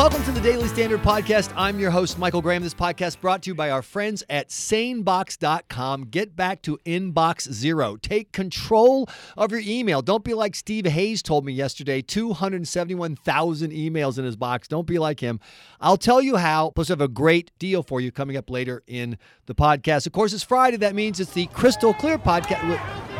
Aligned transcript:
Welcome 0.00 0.24
to 0.24 0.32
the 0.32 0.40
Daily 0.40 0.66
Standard 0.66 1.02
Podcast. 1.02 1.52
I'm 1.54 1.78
your 1.78 1.90
host, 1.90 2.18
Michael 2.18 2.40
Graham. 2.40 2.62
This 2.62 2.72
podcast 2.72 3.20
brought 3.20 3.42
to 3.42 3.50
you 3.50 3.54
by 3.54 3.68
our 3.68 3.82
friends 3.82 4.24
at 4.30 4.48
sanebox.com. 4.48 6.04
Get 6.04 6.34
back 6.34 6.62
to 6.62 6.78
inbox 6.86 7.52
zero. 7.52 7.96
Take 7.96 8.32
control 8.32 9.10
of 9.36 9.50
your 9.50 9.60
email. 9.60 10.00
Don't 10.00 10.24
be 10.24 10.32
like 10.32 10.54
Steve 10.54 10.86
Hayes 10.86 11.22
told 11.22 11.44
me 11.44 11.52
yesterday 11.52 12.00
271,000 12.00 13.72
emails 13.72 14.18
in 14.18 14.24
his 14.24 14.36
box. 14.36 14.68
Don't 14.68 14.86
be 14.86 14.98
like 14.98 15.20
him. 15.20 15.38
I'll 15.82 15.98
tell 15.98 16.22
you 16.22 16.36
how. 16.36 16.70
Plus, 16.70 16.88
I 16.88 16.94
have 16.94 17.02
a 17.02 17.06
great 17.06 17.50
deal 17.58 17.82
for 17.82 18.00
you 18.00 18.10
coming 18.10 18.38
up 18.38 18.48
later 18.48 18.82
in 18.86 19.18
the 19.44 19.54
podcast. 19.54 20.06
Of 20.06 20.12
course, 20.14 20.32
it's 20.32 20.42
Friday. 20.42 20.78
That 20.78 20.94
means 20.94 21.20
it's 21.20 21.34
the 21.34 21.44
Crystal 21.48 21.92
Clear 21.92 22.16
podcast. 22.16 23.19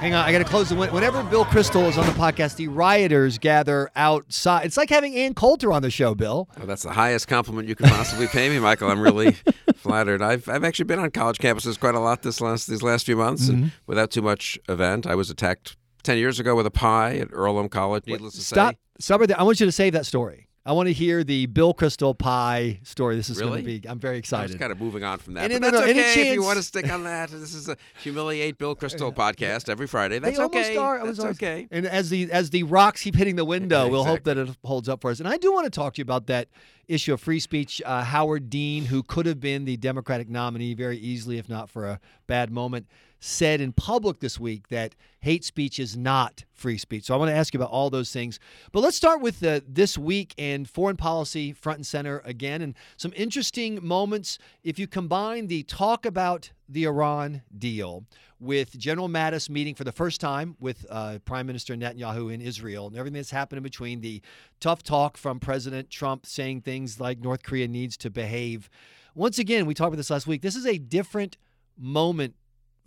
Hang 0.00 0.12
on, 0.12 0.24
I 0.24 0.32
got 0.32 0.38
to 0.38 0.44
close 0.44 0.68
the 0.68 0.74
window. 0.74 0.94
Whenever 0.94 1.22
Bill 1.22 1.44
Kristol 1.44 1.88
is 1.88 1.96
on 1.96 2.04
the 2.06 2.12
podcast, 2.12 2.56
the 2.56 2.68
rioters 2.68 3.38
gather 3.38 3.90
outside. 3.96 4.66
It's 4.66 4.76
like 4.76 4.90
having 4.90 5.14
Ann 5.16 5.34
Coulter 5.34 5.72
on 5.72 5.82
the 5.82 5.90
show, 5.90 6.14
Bill. 6.14 6.48
Well, 6.58 6.66
that's 6.66 6.82
the 6.82 6.92
highest 6.92 7.28
compliment 7.28 7.68
you 7.68 7.74
could 7.74 7.86
possibly 7.86 8.26
pay 8.26 8.48
me, 8.48 8.58
Michael. 8.58 8.90
I'm 8.90 9.00
really 9.00 9.32
flattered. 9.76 10.20
I've, 10.20 10.48
I've 10.48 10.64
actually 10.64 10.86
been 10.86 10.98
on 10.98 11.10
college 11.10 11.38
campuses 11.38 11.78
quite 11.78 11.94
a 11.94 12.00
lot 12.00 12.22
this 12.22 12.40
last 12.40 12.66
these 12.66 12.82
last 12.82 13.06
few 13.06 13.16
months, 13.16 13.48
mm-hmm. 13.48 13.62
and 13.64 13.72
without 13.86 14.10
too 14.10 14.22
much 14.22 14.58
event. 14.68 15.06
I 15.06 15.14
was 15.14 15.30
attacked 15.30 15.76
ten 16.02 16.18
years 16.18 16.38
ago 16.38 16.54
with 16.54 16.66
a 16.66 16.70
pie 16.70 17.16
at 17.16 17.28
Earlham 17.32 17.68
College. 17.68 18.04
Needless 18.06 18.34
Wait, 18.34 18.40
to 18.40 18.44
stop, 18.44 18.74
say, 18.74 18.78
stop 18.98 19.20
right 19.20 19.28
there. 19.28 19.40
I 19.40 19.44
want 19.44 19.60
you 19.60 19.66
to 19.66 19.72
save 19.72 19.92
that 19.94 20.06
story. 20.06 20.48
I 20.66 20.72
want 20.72 20.86
to 20.86 20.94
hear 20.94 21.22
the 21.24 21.44
Bill 21.44 21.74
Kristol 21.74 22.16
pie 22.16 22.80
story. 22.84 23.16
This 23.16 23.28
is 23.28 23.38
really? 23.38 23.62
going 23.62 23.64
to 23.64 23.80
be. 23.82 23.88
I'm 23.88 23.98
very 23.98 24.16
excited. 24.16 24.44
I 24.44 24.54
was 24.54 24.56
kind 24.58 24.72
of 24.72 24.80
moving 24.80 25.04
on 25.04 25.18
from 25.18 25.34
that. 25.34 25.50
And, 25.50 25.60
but 25.60 25.60
no, 25.60 25.70
that's 25.70 25.86
no, 25.86 25.90
okay 25.90 26.14
chance, 26.14 26.16
if 26.16 26.34
you 26.34 26.42
want 26.42 26.56
to 26.56 26.62
stick 26.62 26.90
on 26.90 27.04
that. 27.04 27.28
This 27.30 27.52
is 27.52 27.68
a 27.68 27.76
humiliate 28.02 28.56
Bill 28.56 28.74
Kristol 28.74 29.14
podcast 29.14 29.68
every 29.68 29.86
Friday. 29.86 30.20
That's 30.20 30.38
they 30.38 30.44
okay. 30.44 30.76
Are, 30.78 31.04
that's 31.04 31.20
okay. 31.20 31.68
And 31.70 31.84
as 31.84 32.08
the 32.08 32.32
as 32.32 32.48
the 32.48 32.62
rocks 32.62 33.02
keep 33.02 33.14
hitting 33.14 33.36
the 33.36 33.44
window, 33.44 33.84
yeah, 33.84 33.90
we'll 33.90 34.04
hope 34.04 34.24
that 34.24 34.38
it 34.38 34.48
holds 34.64 34.88
up 34.88 35.02
for 35.02 35.10
us. 35.10 35.20
And 35.20 35.28
I 35.28 35.36
do 35.36 35.52
want 35.52 35.64
to 35.64 35.70
talk 35.70 35.94
to 35.94 35.98
you 35.98 36.04
about 36.04 36.28
that 36.28 36.48
issue 36.88 37.12
of 37.12 37.20
free 37.20 37.40
speech. 37.40 37.82
Uh, 37.84 38.02
Howard 38.02 38.48
Dean, 38.48 38.86
who 38.86 39.02
could 39.02 39.26
have 39.26 39.40
been 39.40 39.66
the 39.66 39.76
Democratic 39.76 40.30
nominee 40.30 40.72
very 40.72 40.96
easily, 40.96 41.36
if 41.36 41.46
not 41.46 41.68
for 41.68 41.86
a 41.86 42.00
bad 42.26 42.50
moment, 42.50 42.86
said 43.24 43.58
in 43.58 43.72
public 43.72 44.20
this 44.20 44.38
week 44.38 44.68
that 44.68 44.94
hate 45.20 45.44
speech 45.44 45.78
is 45.78 45.96
not 45.96 46.44
free 46.52 46.76
speech. 46.76 47.04
So 47.04 47.14
I 47.14 47.16
want 47.16 47.30
to 47.30 47.34
ask 47.34 47.54
you 47.54 47.58
about 47.58 47.70
all 47.70 47.88
those 47.88 48.12
things. 48.12 48.38
But 48.70 48.80
let's 48.80 48.98
start 48.98 49.22
with 49.22 49.40
the, 49.40 49.64
this 49.66 49.96
week 49.96 50.34
and 50.36 50.68
foreign 50.68 50.98
policy 50.98 51.54
front 51.54 51.78
and 51.78 51.86
center 51.86 52.20
again, 52.26 52.60
and 52.60 52.74
some 52.98 53.14
interesting 53.16 53.78
moments. 53.82 54.38
If 54.62 54.78
you 54.78 54.86
combine 54.86 55.46
the 55.46 55.62
talk 55.62 56.04
about 56.04 56.52
the 56.68 56.84
Iran 56.84 57.40
deal 57.56 58.04
with 58.40 58.78
General 58.78 59.08
Mattis 59.08 59.48
meeting 59.48 59.74
for 59.74 59.84
the 59.84 59.92
first 59.92 60.20
time 60.20 60.54
with 60.60 60.84
uh, 60.90 61.18
Prime 61.24 61.46
Minister 61.46 61.74
Netanyahu 61.74 62.32
in 62.32 62.42
Israel 62.42 62.88
and 62.88 62.96
everything 62.96 63.16
that's 63.16 63.30
happened 63.30 63.56
in 63.56 63.62
between, 63.62 64.02
the 64.02 64.20
tough 64.60 64.82
talk 64.82 65.16
from 65.16 65.40
President 65.40 65.88
Trump 65.88 66.26
saying 66.26 66.60
things 66.60 67.00
like 67.00 67.20
North 67.20 67.42
Korea 67.42 67.68
needs 67.68 67.96
to 67.98 68.10
behave. 68.10 68.68
Once 69.14 69.38
again, 69.38 69.64
we 69.64 69.72
talked 69.72 69.88
about 69.88 69.96
this 69.96 70.10
last 70.10 70.26
week. 70.26 70.42
This 70.42 70.56
is 70.56 70.66
a 70.66 70.76
different 70.76 71.38
moment 71.78 72.34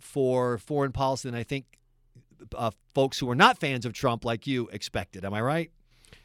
for 0.00 0.58
foreign 0.58 0.92
policy 0.92 1.28
than 1.28 1.38
I 1.38 1.42
think 1.42 1.66
uh, 2.56 2.70
folks 2.94 3.18
who 3.18 3.28
are 3.30 3.34
not 3.34 3.58
fans 3.58 3.84
of 3.84 3.92
Trump 3.92 4.24
like 4.24 4.46
you 4.46 4.68
expected. 4.72 5.24
Am 5.24 5.34
I 5.34 5.40
right? 5.40 5.70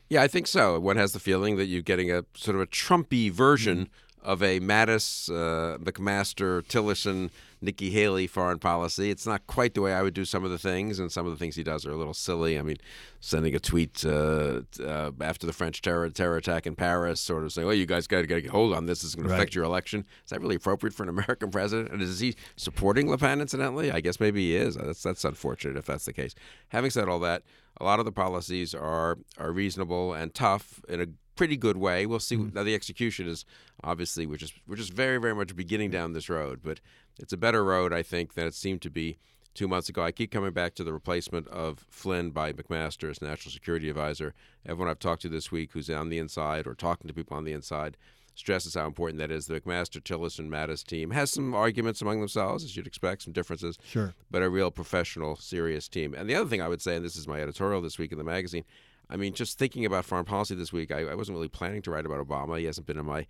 Yeah, 0.09 0.21
I 0.21 0.27
think 0.27 0.47
so. 0.47 0.79
One 0.79 0.97
has 0.97 1.11
the 1.11 1.19
feeling 1.19 1.57
that 1.57 1.65
you're 1.65 1.81
getting 1.81 2.11
a 2.11 2.25
sort 2.35 2.55
of 2.55 2.61
a 2.61 2.67
Trumpy 2.67 3.31
version 3.31 3.85
mm-hmm. 3.85 4.12
Of 4.23 4.41
a 4.41 4.59
Mattis, 4.59 5.29
uh, 5.29 5.77
McMaster, 5.77 6.63
Tillerson 6.63 7.29
Nikki 7.63 7.89
Haley 7.91 8.27
foreign 8.27 8.59
policy. 8.59 9.09
It's 9.09 9.25
not 9.25 9.47
quite 9.47 9.73
the 9.73 9.81
way 9.81 9.93
I 9.93 10.01
would 10.01 10.13
do 10.13 10.25
some 10.25 10.43
of 10.43 10.51
the 10.51 10.57
things, 10.57 10.99
and 10.99 11.11
some 11.11 11.25
of 11.25 11.31
the 11.31 11.37
things 11.37 11.55
he 11.55 11.63
does 11.63 11.85
are 11.85 11.91
a 11.91 11.95
little 11.95 12.13
silly. 12.13 12.59
I 12.59 12.61
mean, 12.61 12.77
sending 13.21 13.55
a 13.55 13.59
tweet 13.59 14.03
uh, 14.05 14.61
uh, 14.83 15.11
after 15.21 15.47
the 15.47 15.53
French 15.53 15.81
terror 15.81 16.09
terror 16.09 16.37
attack 16.37 16.67
in 16.67 16.75
Paris, 16.75 17.21
sort 17.21 17.43
of 17.43 17.53
saying, 17.53 17.67
"Oh, 17.67 17.71
you 17.71 17.85
guys 17.85 18.05
got 18.05 18.21
to 18.21 18.27
get 18.27 18.47
hold 18.47 18.73
on 18.73 18.85
this. 18.85 19.01
This 19.01 19.09
is 19.11 19.15
going 19.15 19.27
to 19.29 19.33
affect 19.33 19.55
your 19.55 19.63
election." 19.63 20.05
Is 20.25 20.29
that 20.31 20.41
really 20.41 20.55
appropriate 20.55 20.93
for 20.93 21.03
an 21.03 21.09
American 21.09 21.49
president? 21.49 21.91
And 21.91 22.01
is 22.01 22.19
he 22.19 22.35
supporting 22.57 23.09
Le 23.09 23.17
Pen? 23.17 23.41
Incidentally, 23.41 23.91
I 23.91 24.01
guess 24.01 24.19
maybe 24.19 24.41
he 24.41 24.55
is. 24.55 24.75
That's 24.75 25.01
that's 25.01 25.23
unfortunate 25.23 25.77
if 25.77 25.85
that's 25.85 26.05
the 26.05 26.13
case. 26.13 26.35
Having 26.69 26.91
said 26.91 27.07
all 27.07 27.19
that, 27.19 27.43
a 27.79 27.83
lot 27.83 27.99
of 27.99 28.05
the 28.05 28.11
policies 28.11 28.73
are 28.73 29.17
are 29.37 29.51
reasonable 29.51 30.13
and 30.13 30.33
tough 30.33 30.81
in 30.87 31.01
a 31.01 31.07
pretty 31.35 31.57
good 31.57 31.77
way. 31.77 32.05
We'll 32.05 32.19
see. 32.19 32.35
Mm-hmm. 32.35 32.55
Now 32.55 32.63
the 32.63 32.75
execution 32.75 33.27
is 33.27 33.45
obviously 33.83 34.25
we're 34.25 34.37
just 34.37 34.53
we're 34.67 34.75
just 34.75 34.93
very 34.93 35.17
very 35.17 35.35
much 35.35 35.55
beginning 35.55 35.91
down 35.91 36.13
this 36.13 36.29
road, 36.29 36.61
but 36.63 36.79
it's 37.19 37.33
a 37.33 37.37
better 37.37 37.63
road, 37.63 37.93
I 37.93 38.03
think, 38.03 38.33
than 38.33 38.47
it 38.47 38.55
seemed 38.55 38.81
to 38.83 38.89
be 38.89 39.17
two 39.53 39.67
months 39.67 39.89
ago. 39.89 40.03
I 40.03 40.11
keep 40.11 40.31
coming 40.31 40.51
back 40.51 40.73
to 40.75 40.83
the 40.83 40.93
replacement 40.93 41.47
of 41.47 41.85
Flynn 41.89 42.31
by 42.31 42.53
McMaster 42.53 43.09
as 43.09 43.21
National 43.21 43.51
Security 43.51 43.89
Advisor. 43.89 44.33
Everyone 44.65 44.89
I've 44.89 44.99
talked 44.99 45.21
to 45.23 45.29
this 45.29 45.51
week 45.51 45.71
who's 45.73 45.89
on 45.89 46.09
the 46.09 46.17
inside 46.17 46.65
or 46.65 46.73
talking 46.73 47.07
to 47.07 47.13
people 47.13 47.37
on 47.37 47.43
the 47.43 47.53
inside 47.53 47.97
stresses 48.35 48.75
how 48.75 48.85
important 48.85 49.19
that 49.19 49.31
is. 49.31 49.47
The 49.47 49.59
McMaster, 49.59 50.01
Tillerson, 50.01 50.49
Mattis 50.49 50.85
team 50.85 51.11
has 51.11 51.31
some 51.31 51.53
arguments 51.53 52.01
among 52.01 52.19
themselves, 52.19 52.63
as 52.63 52.75
you'd 52.75 52.87
expect, 52.87 53.23
some 53.23 53.33
differences. 53.33 53.77
Sure. 53.85 54.13
But 54.31 54.41
a 54.41 54.49
real 54.49 54.71
professional, 54.71 55.35
serious 55.35 55.87
team. 55.87 56.13
And 56.13 56.29
the 56.29 56.35
other 56.35 56.49
thing 56.49 56.61
I 56.61 56.67
would 56.67 56.81
say, 56.81 56.95
and 56.95 57.05
this 57.05 57.15
is 57.15 57.27
my 57.27 57.41
editorial 57.41 57.81
this 57.81 57.99
week 57.99 58.11
in 58.11 58.17
the 58.17 58.23
magazine, 58.23 58.65
I 59.09 59.15
mean, 59.15 59.33
just 59.33 59.57
thinking 59.59 59.85
about 59.85 60.05
foreign 60.05 60.25
policy 60.25 60.55
this 60.55 60.73
week, 60.73 60.91
I, 60.91 61.01
I 61.01 61.15
wasn't 61.15 61.35
really 61.35 61.49
planning 61.49 61.81
to 61.83 61.91
write 61.91 62.05
about 62.05 62.25
Obama. 62.25 62.57
He 62.59 62.65
hasn't 62.65 62.87
been 62.87 62.97
in 62.97 63.05
my 63.05 63.27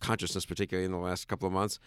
consciousness, 0.00 0.46
particularly 0.46 0.86
in 0.86 0.92
the 0.92 0.98
last 0.98 1.28
couple 1.28 1.46
of 1.46 1.52
months. 1.52 1.78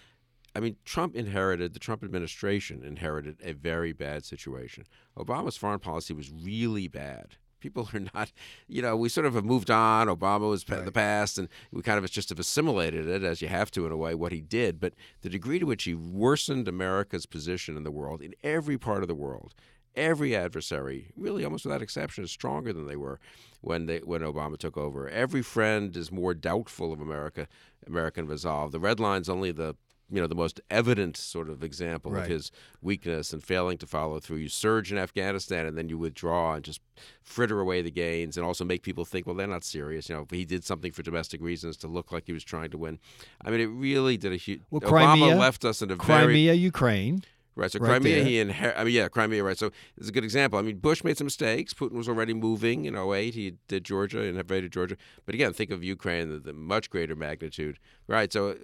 I 0.56 0.60
mean, 0.60 0.78
Trump 0.84 1.16
inherited, 1.16 1.74
the 1.74 1.80
Trump 1.80 2.04
administration 2.04 2.84
inherited 2.84 3.38
a 3.44 3.54
very 3.54 3.94
bad 3.94 4.26
situation. 4.26 4.86
Obama's 5.18 5.58
foreign 5.58 5.80
policy 5.80 6.14
was 6.14 6.32
really 6.32 6.88
bad. 6.88 7.38
People 7.60 7.90
are 7.94 8.00
not, 8.14 8.32
you 8.68 8.82
know, 8.82 8.96
we 8.96 9.10
sort 9.10 9.26
of 9.26 9.34
have 9.36 9.46
moved 9.46 9.70
on. 9.70 10.08
Obama 10.08 10.50
was 10.50 10.68
right. 10.70 10.86
the 10.86 10.92
past, 10.92 11.38
and 11.38 11.50
we 11.72 11.82
kind 11.82 12.04
of 12.04 12.10
just 12.10 12.30
have 12.30 12.40
assimilated 12.40 13.08
it, 13.08 13.24
as 13.24 13.42
you 13.42 13.48
have 13.48 13.72
to 13.72 13.86
in 13.86 13.92
a 13.92 13.98
way, 13.98 14.16
what 14.16 14.32
he 14.32 14.42
did. 14.42 14.80
But 14.80 14.94
the 15.22 15.30
degree 15.30 15.60
to 15.60 15.66
which 15.66 15.84
he 15.84 15.94
worsened 15.94 16.68
America's 16.68 17.26
position 17.26 17.78
in 17.78 17.84
the 17.84 17.92
world, 17.92 18.22
in 18.22 18.34
every 18.44 18.78
part 18.78 19.02
of 19.02 19.08
the 19.08 19.16
world, 19.16 19.54
every 19.96 20.36
adversary, 20.36 21.12
really 21.16 21.44
almost 21.44 21.66
without 21.66 21.82
exception, 21.82 22.24
is 22.24 22.32
stronger 22.32 22.72
than 22.72 22.88
they 22.88 22.96
were 22.96 23.20
when 23.62 23.86
they 23.86 24.00
when 24.00 24.22
Obama 24.22 24.58
took 24.58 24.78
over. 24.78 25.10
Every 25.10 25.42
friend 25.42 25.96
is 25.96 26.12
more 26.12 26.34
doubtful 26.34 26.94
of 26.94 27.02
America, 27.02 27.48
American 27.86 28.28
resolve. 28.28 28.72
The 28.72 28.80
red 28.80 29.00
line's 29.00 29.30
only 29.30 29.52
the 29.52 29.76
you 30.12 30.22
know 30.22 30.28
the 30.28 30.36
most 30.36 30.60
evident 30.70 31.18
sort 31.18 31.50
of 31.50 31.64
example 31.64 32.12
right. 32.12 32.24
of 32.24 32.30
his 32.30 32.52
weakness 32.82 33.34
and 33.34 33.44
failing 33.44 33.78
to 33.78 33.88
follow 33.88 34.20
through. 34.20 34.38
You 34.38 34.50
surge 34.50 34.92
in 34.92 34.98
Afghanistan 34.98 35.66
and 35.66 35.78
then 35.78 35.90
you 35.90 35.98
withdraw 35.98 36.56
and 36.56 36.64
just 36.64 36.82
fritter 37.22 37.60
away 37.60 37.82
the 37.82 37.92
gains 37.92 38.38
and 38.38 38.46
also 38.46 38.66
make 38.66 38.82
people 38.82 39.06
think, 39.06 39.26
well, 39.26 39.36
they're 39.36 39.48
not 39.48 39.64
serious. 39.64 40.10
You 40.10 40.16
know, 40.16 40.28
he 40.30 40.46
did 40.46 40.64
something 40.64 40.92
for 40.92 41.04
domestic 41.04 41.42
reasons 41.42 41.78
to 41.78 41.88
look 41.88 42.12
like 42.12 42.26
he 42.26 42.34
was 42.34 42.44
trying 42.44 42.72
to 42.72 42.78
win. 42.78 43.00
I 43.44 43.52
mean, 43.52 43.62
it 43.62 43.68
really 43.68 44.18
did 44.18 44.34
a 44.34 44.38
huge. 44.38 44.62
Well, 44.70 44.82
Obama 44.82 44.90
Crimea, 44.90 45.36
left 45.36 45.66
us 45.66 45.82
in 45.82 45.92
a 45.92 45.96
Crimea, 45.96 46.26
very, 46.26 46.58
Ukraine. 46.58 47.24
Right. 47.60 47.72
So 47.72 47.80
right 47.80 47.88
Crimea, 47.90 48.16
there. 48.16 48.24
he 48.26 48.40
inherited. 48.40 48.80
I 48.80 48.84
mean, 48.86 48.94
yeah, 48.94 49.08
Crimea. 49.10 49.44
Right. 49.44 49.58
So 49.58 49.72
it's 49.98 50.10
a 50.10 50.12
good 50.12 50.24
example. 50.24 50.58
I 50.58 50.62
mean, 50.62 50.78
Bush 50.78 51.04
made 51.04 51.18
some 51.18 51.26
mistakes. 51.26 51.74
Putin 51.74 51.94
was 51.94 52.08
already 52.10 52.34
moving 52.34 52.86
in 52.86 52.96
08. 52.96 53.34
He 53.34 53.56
did 53.68 53.84
Georgia 53.84 54.22
and 54.22 54.38
invaded 54.38 54.72
Georgia. 54.72 54.96
But 55.26 55.36
again, 55.36 55.54
think 55.54 55.70
of 55.72 55.84
Ukraine, 55.84 56.30
the, 56.30 56.40
the 56.40 56.54
much 56.54 56.90
greater 56.90 57.16
magnitude. 57.16 57.78
Right. 58.08 58.32
So 58.34 58.50
uh, 58.52 58.56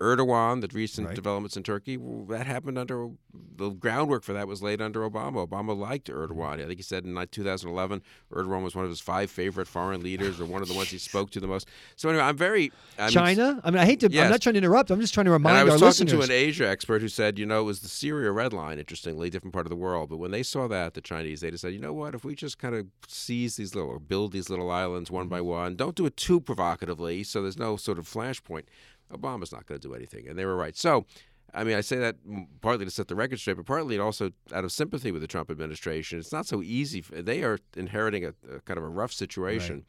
Erdogan, 0.00 0.60
the 0.60 0.68
recent 0.72 1.06
Right. 1.08 1.14
developments 1.14 1.56
in 1.56 1.62
Turkey, 1.62 1.96
well, 1.96 2.24
that 2.36 2.46
happened 2.46 2.76
under 2.76 3.08
the 3.56 3.70
groundwork 3.70 4.24
for 4.24 4.32
that 4.32 4.48
was 4.48 4.62
laid 4.62 4.82
under 4.82 5.08
Obama. 5.08 5.46
Obama 5.46 5.78
liked 5.78 6.10
Erdogan. 6.10 6.54
I 6.62 6.66
think 6.66 6.76
he 6.78 6.82
said 6.82 7.04
in 7.04 7.14
2011, 7.30 8.02
Erdogan 8.32 8.62
was 8.62 8.74
one 8.74 8.84
of 8.84 8.90
his 8.90 9.00
five 9.00 9.30
favorite 9.30 9.68
foreign 9.68 10.02
leaders, 10.02 10.40
or 10.40 10.44
one 10.44 10.60
of 10.62 10.68
the 10.68 10.74
ones 10.74 10.88
he 10.90 10.98
spoke 11.10 11.30
to 11.30 11.40
the 11.40 11.46
most. 11.46 11.68
So 11.96 12.08
anyway, 12.08 12.24
I'm 12.24 12.36
very 12.36 12.72
I 12.98 13.02
mean, 13.04 13.10
China. 13.12 13.60
I 13.64 13.70
mean, 13.70 13.78
I 13.80 13.84
hate 13.84 14.00
to. 14.00 14.06
I'm 14.06 14.30
not 14.30 14.42
trying 14.42 14.54
to 14.54 14.58
interrupt. 14.58 14.90
I'm 14.90 15.00
just 15.00 15.14
trying 15.14 15.26
to 15.26 15.30
remind 15.30 15.56
and 15.56 15.60
I 15.60 15.64
was 15.64 15.74
our 15.82 15.90
talking 15.90 16.06
listeners. 16.06 16.26
to 16.28 16.32
an 16.32 16.38
Asia 16.38 16.68
expert 16.68 17.00
who 17.00 17.08
said, 17.08 17.38
you 17.38 17.46
know, 17.46 17.60
it 17.60 17.64
was 17.64 17.80
the 17.80 17.88
Syria 18.08 18.32
red 18.32 18.54
line, 18.54 18.78
interestingly, 18.78 19.28
different 19.28 19.52
part 19.52 19.66
of 19.66 19.70
the 19.70 19.76
world. 19.76 20.08
But 20.08 20.16
when 20.16 20.30
they 20.30 20.42
saw 20.42 20.66
that, 20.68 20.94
the 20.94 21.02
Chinese, 21.02 21.40
they 21.40 21.50
just 21.50 21.60
said, 21.60 21.74
you 21.74 21.78
know 21.78 21.92
what, 21.92 22.14
if 22.14 22.24
we 22.24 22.34
just 22.34 22.58
kind 22.58 22.74
of 22.74 22.86
seize 23.06 23.56
these 23.56 23.74
little, 23.74 23.90
or 23.90 23.98
build 23.98 24.32
these 24.32 24.48
little 24.48 24.70
islands 24.70 25.10
one 25.10 25.24
Mm-hmm. 25.24 25.30
by 25.30 25.40
one, 25.42 25.76
don't 25.76 25.94
do 25.94 26.06
it 26.06 26.16
too 26.16 26.40
provocatively, 26.40 27.22
so 27.22 27.42
there's 27.42 27.58
no 27.58 27.76
sort 27.76 27.98
of 27.98 28.08
flashpoint, 28.08 28.64
Obama's 29.12 29.52
not 29.52 29.66
going 29.66 29.78
to 29.80 29.88
do 29.88 29.94
anything. 29.94 30.26
And 30.26 30.38
they 30.38 30.46
were 30.46 30.56
right. 30.56 30.76
So, 30.76 31.04
I 31.54 31.64
mean, 31.64 31.76
I 31.76 31.80
say 31.80 31.96
that 31.96 32.16
partly 32.60 32.84
to 32.84 32.90
set 32.90 33.08
the 33.08 33.14
record 33.14 33.40
straight, 33.40 33.56
but 33.56 33.64
partly 33.66 33.98
also 33.98 34.32
out 34.52 34.64
of 34.64 34.72
sympathy 34.72 35.10
with 35.10 35.22
the 35.22 35.26
Trump 35.28 35.50
administration. 35.50 36.18
It's 36.18 36.32
not 36.32 36.46
so 36.46 36.62
easy. 36.62 37.00
They 37.10 37.42
are 37.42 37.58
inheriting 37.76 38.24
a, 38.26 38.28
a 38.54 38.60
kind 38.60 38.76
of 38.76 38.84
a 38.84 38.88
rough 38.88 39.12
situation, 39.12 39.84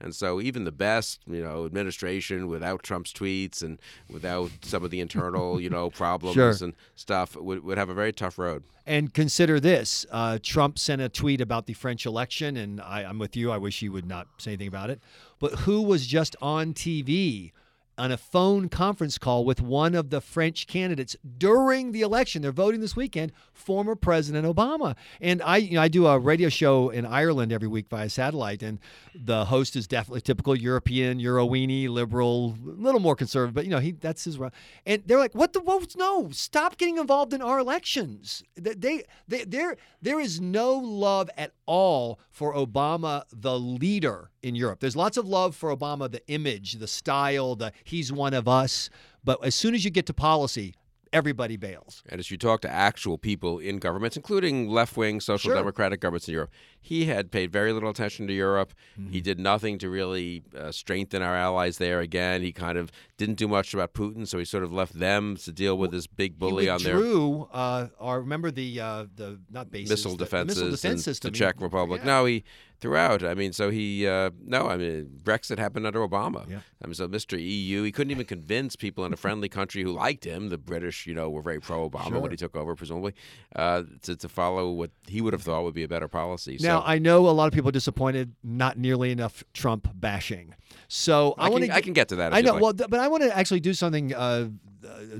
and 0.00 0.14
so 0.14 0.40
even 0.40 0.64
the 0.64 0.72
best, 0.72 1.20
you 1.26 1.42
know, 1.42 1.66
administration 1.66 2.48
without 2.48 2.82
Trump's 2.82 3.12
tweets 3.12 3.62
and 3.62 3.78
without 4.10 4.50
some 4.62 4.84
of 4.84 4.90
the 4.90 5.00
internal, 5.00 5.60
you 5.60 5.70
know, 5.70 5.88
problems 6.04 6.34
Sure. 6.34 6.54
and 6.60 6.74
stuff 6.96 7.36
would, 7.36 7.62
would 7.62 7.78
have 7.78 7.88
a 7.90 7.94
very 7.94 8.12
tough 8.12 8.36
road. 8.38 8.64
And 8.86 9.14
consider 9.14 9.60
this: 9.60 10.04
uh, 10.10 10.38
Trump 10.42 10.78
sent 10.78 11.00
a 11.00 11.08
tweet 11.08 11.40
about 11.40 11.66
the 11.66 11.72
French 11.74 12.04
election, 12.06 12.56
and 12.56 12.80
I, 12.80 13.04
I'm 13.04 13.18
with 13.18 13.36
you. 13.36 13.50
I 13.52 13.56
wish 13.56 13.80
he 13.80 13.88
would 13.88 14.06
not 14.06 14.26
say 14.38 14.50
anything 14.50 14.68
about 14.68 14.90
it. 14.90 15.00
But 15.38 15.60
who 15.60 15.80
was 15.82 16.06
just 16.06 16.34
on 16.42 16.74
TV 16.74 17.52
on 17.96 18.10
a 18.10 18.16
phone 18.16 18.68
conference 18.68 19.18
call 19.18 19.44
with 19.44 19.60
one 19.60 19.94
of 19.94 20.10
the 20.10 20.20
French 20.20 20.66
candidates 20.66 21.16
during 21.38 21.92
the 21.92 22.00
election. 22.00 22.42
They're 22.42 22.52
voting 22.52 22.80
this 22.80 22.96
weekend, 22.96 23.32
former 23.52 23.94
President 23.94 24.46
Obama. 24.46 24.96
And 25.20 25.40
I, 25.42 25.58
you 25.58 25.74
know, 25.74 25.82
I 25.82 25.88
do 25.88 26.06
a 26.06 26.18
radio 26.18 26.48
show 26.48 26.90
in 26.90 27.06
Ireland 27.06 27.52
every 27.52 27.68
week 27.68 27.88
via 27.88 28.08
satellite, 28.08 28.62
and 28.62 28.78
the 29.14 29.46
host 29.46 29.76
is 29.76 29.86
definitely 29.86 30.22
typical 30.22 30.56
European, 30.56 31.18
Euroweenie, 31.18 31.88
liberal, 31.88 32.56
a 32.66 32.70
little 32.70 33.00
more 33.00 33.16
conservative, 33.16 33.54
but 33.54 33.64
you 33.64 33.70
know, 33.70 33.78
he 33.78 33.92
that's 33.92 34.24
his. 34.24 34.38
And 34.86 35.02
they're 35.06 35.18
like, 35.18 35.34
"What 35.34 35.52
the? 35.52 35.60
What? 35.60 35.96
No, 35.96 36.30
stop 36.30 36.76
getting 36.76 36.98
involved 36.98 37.32
in 37.32 37.42
our 37.42 37.58
elections. 37.58 38.42
They, 38.54 39.04
they, 39.28 39.44
there, 39.46 39.76
there 40.02 40.20
is 40.20 40.40
no 40.40 40.74
love 40.74 41.30
at 41.36 41.52
all 41.66 42.18
for 42.30 42.54
Obama, 42.54 43.24
the 43.32 43.58
leader 43.58 44.30
in 44.44 44.54
Europe. 44.54 44.80
There's 44.80 44.94
lots 44.94 45.16
of 45.16 45.26
love 45.26 45.56
for 45.56 45.74
Obama, 45.74 46.10
the 46.10 46.20
image, 46.28 46.74
the 46.74 46.86
style, 46.86 47.56
the 47.56 47.72
he's 47.82 48.12
one 48.12 48.34
of 48.34 48.46
us. 48.46 48.90
But 49.24 49.42
as 49.42 49.54
soon 49.54 49.74
as 49.74 49.84
you 49.84 49.90
get 49.90 50.04
to 50.06 50.14
policy, 50.14 50.74
everybody 51.14 51.56
bails. 51.56 52.02
And 52.10 52.20
as 52.20 52.30
you 52.30 52.36
talk 52.36 52.60
to 52.60 52.70
actual 52.70 53.16
people 53.16 53.58
in 53.58 53.78
governments, 53.78 54.16
including 54.16 54.68
left 54.68 54.96
wing 54.96 55.20
social 55.20 55.48
sure. 55.48 55.54
democratic 55.54 56.00
governments 56.00 56.28
in 56.28 56.34
Europe, 56.34 56.50
he 56.84 57.06
had 57.06 57.30
paid 57.30 57.50
very 57.50 57.72
little 57.72 57.88
attention 57.88 58.26
to 58.26 58.34
Europe. 58.34 58.74
Mm-hmm. 59.00 59.10
He 59.10 59.22
did 59.22 59.40
nothing 59.40 59.78
to 59.78 59.88
really 59.88 60.42
uh, 60.54 60.70
strengthen 60.70 61.22
our 61.22 61.34
allies 61.34 61.78
there. 61.78 62.00
Again, 62.00 62.42
he 62.42 62.52
kind 62.52 62.76
of 62.76 62.92
didn't 63.16 63.36
do 63.36 63.48
much 63.48 63.72
about 63.72 63.94
Putin, 63.94 64.28
so 64.28 64.38
he 64.38 64.44
sort 64.44 64.64
of 64.64 64.70
left 64.70 64.92
them 64.98 65.36
to 65.38 65.50
deal 65.50 65.78
with 65.78 65.92
this 65.92 66.06
big 66.06 66.38
bully 66.38 66.68
on 66.68 66.82
their. 66.82 66.96
Drew, 66.96 67.48
uh, 67.52 67.88
or 67.98 68.20
remember 68.20 68.50
the 68.50 68.80
uh, 68.80 69.06
the 69.16 69.40
not 69.50 69.70
bases, 69.70 69.88
missile 69.88 70.14
defenses, 70.14 70.58
the 70.58 70.64
missile 70.66 70.76
defense 70.76 71.04
system. 71.04 71.32
the 71.32 71.38
Czech 71.38 71.58
Republic. 71.58 72.02
Yeah. 72.02 72.06
No, 72.06 72.24
he 72.26 72.44
throughout. 72.80 73.24
I 73.24 73.32
mean, 73.32 73.54
so 73.54 73.70
he 73.70 74.06
uh, 74.06 74.30
no, 74.44 74.68
I 74.68 74.76
mean 74.76 75.20
Brexit 75.22 75.58
happened 75.58 75.86
under 75.86 76.06
Obama. 76.06 76.48
Yeah. 76.50 76.58
I 76.82 76.86
mean, 76.86 76.94
so 76.94 77.08
Mr. 77.08 77.40
EU, 77.40 77.82
he 77.82 77.90
couldn't 77.90 78.10
even 78.10 78.26
convince 78.26 78.76
people 78.76 79.06
in 79.06 79.12
a 79.14 79.16
friendly 79.16 79.48
country 79.48 79.82
who 79.82 79.92
liked 79.92 80.24
him. 80.24 80.50
The 80.50 80.58
British, 80.58 81.06
you 81.06 81.14
know, 81.14 81.30
were 81.30 81.40
very 81.40 81.60
pro 81.60 81.88
Obama 81.88 82.08
sure. 82.08 82.20
when 82.20 82.30
he 82.30 82.36
took 82.36 82.54
over, 82.54 82.74
presumably, 82.74 83.14
uh, 83.56 83.84
to 84.02 84.16
to 84.16 84.28
follow 84.28 84.70
what 84.70 84.90
he 85.08 85.22
would 85.22 85.32
have 85.32 85.42
thought 85.42 85.62
would 85.62 85.74
be 85.74 85.84
a 85.84 85.88
better 85.88 86.08
policy. 86.08 86.58
Now 86.60 86.73
so, 86.80 86.86
I 86.86 86.98
know 86.98 87.28
a 87.28 87.30
lot 87.30 87.46
of 87.46 87.52
people 87.52 87.68
are 87.68 87.72
disappointed, 87.72 88.34
not 88.42 88.78
nearly 88.78 89.10
enough 89.10 89.44
Trump 89.52 89.88
bashing. 89.94 90.54
So 90.88 91.34
I, 91.38 91.46
I 91.46 91.48
want 91.50 91.64
to. 91.64 91.74
I 91.74 91.80
can 91.80 91.92
get 91.92 92.08
to 92.08 92.16
that. 92.16 92.34
I 92.34 92.40
know. 92.40 92.54
Like. 92.54 92.62
Well, 92.62 92.72
but 92.72 93.00
I 93.00 93.08
want 93.08 93.22
to 93.22 93.36
actually 93.36 93.60
do 93.60 93.74
something. 93.74 94.14
Uh, 94.14 94.48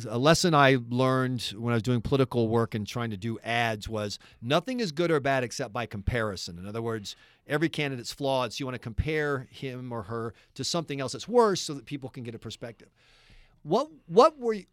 a 0.09 0.19
lesson 0.19 0.55
I 0.55 0.77
learned 0.91 1.55
when 1.57 1.73
I 1.73 1.77
was 1.77 1.83
doing 1.83 2.03
political 2.03 2.49
work 2.49 2.75
and 2.75 2.87
trying 2.87 3.11
to 3.11 3.17
do 3.17 3.39
ads 3.43 3.89
was 3.89 4.19
nothing 4.43 4.81
is 4.81 4.93
good 4.93 5.11
or 5.11 5.21
bad 5.21 5.43
except 5.43 5.73
by 5.73 5.87
comparison. 5.87 6.59
In 6.59 6.67
other 6.67 6.83
words, 6.83 7.17
every 7.47 7.71
candidate's 7.71 8.13
flawed, 8.13 8.53
so 8.53 8.61
you 8.61 8.67
want 8.67 8.75
to 8.75 8.79
compare 8.79 9.49
him 9.51 9.91
or 9.91 10.03
her 10.03 10.35
to 10.55 10.65
something 10.65 11.01
else 11.01 11.13
that's 11.13 11.27
worse, 11.27 11.63
so 11.63 11.75
that 11.75 11.87
people 11.87 12.11
can 12.11 12.25
get 12.25 12.35
a 12.35 12.39
perspective. 12.39 12.89
What 13.63 13.89
what 14.07 14.39
were 14.39 14.53
you, 14.53 14.67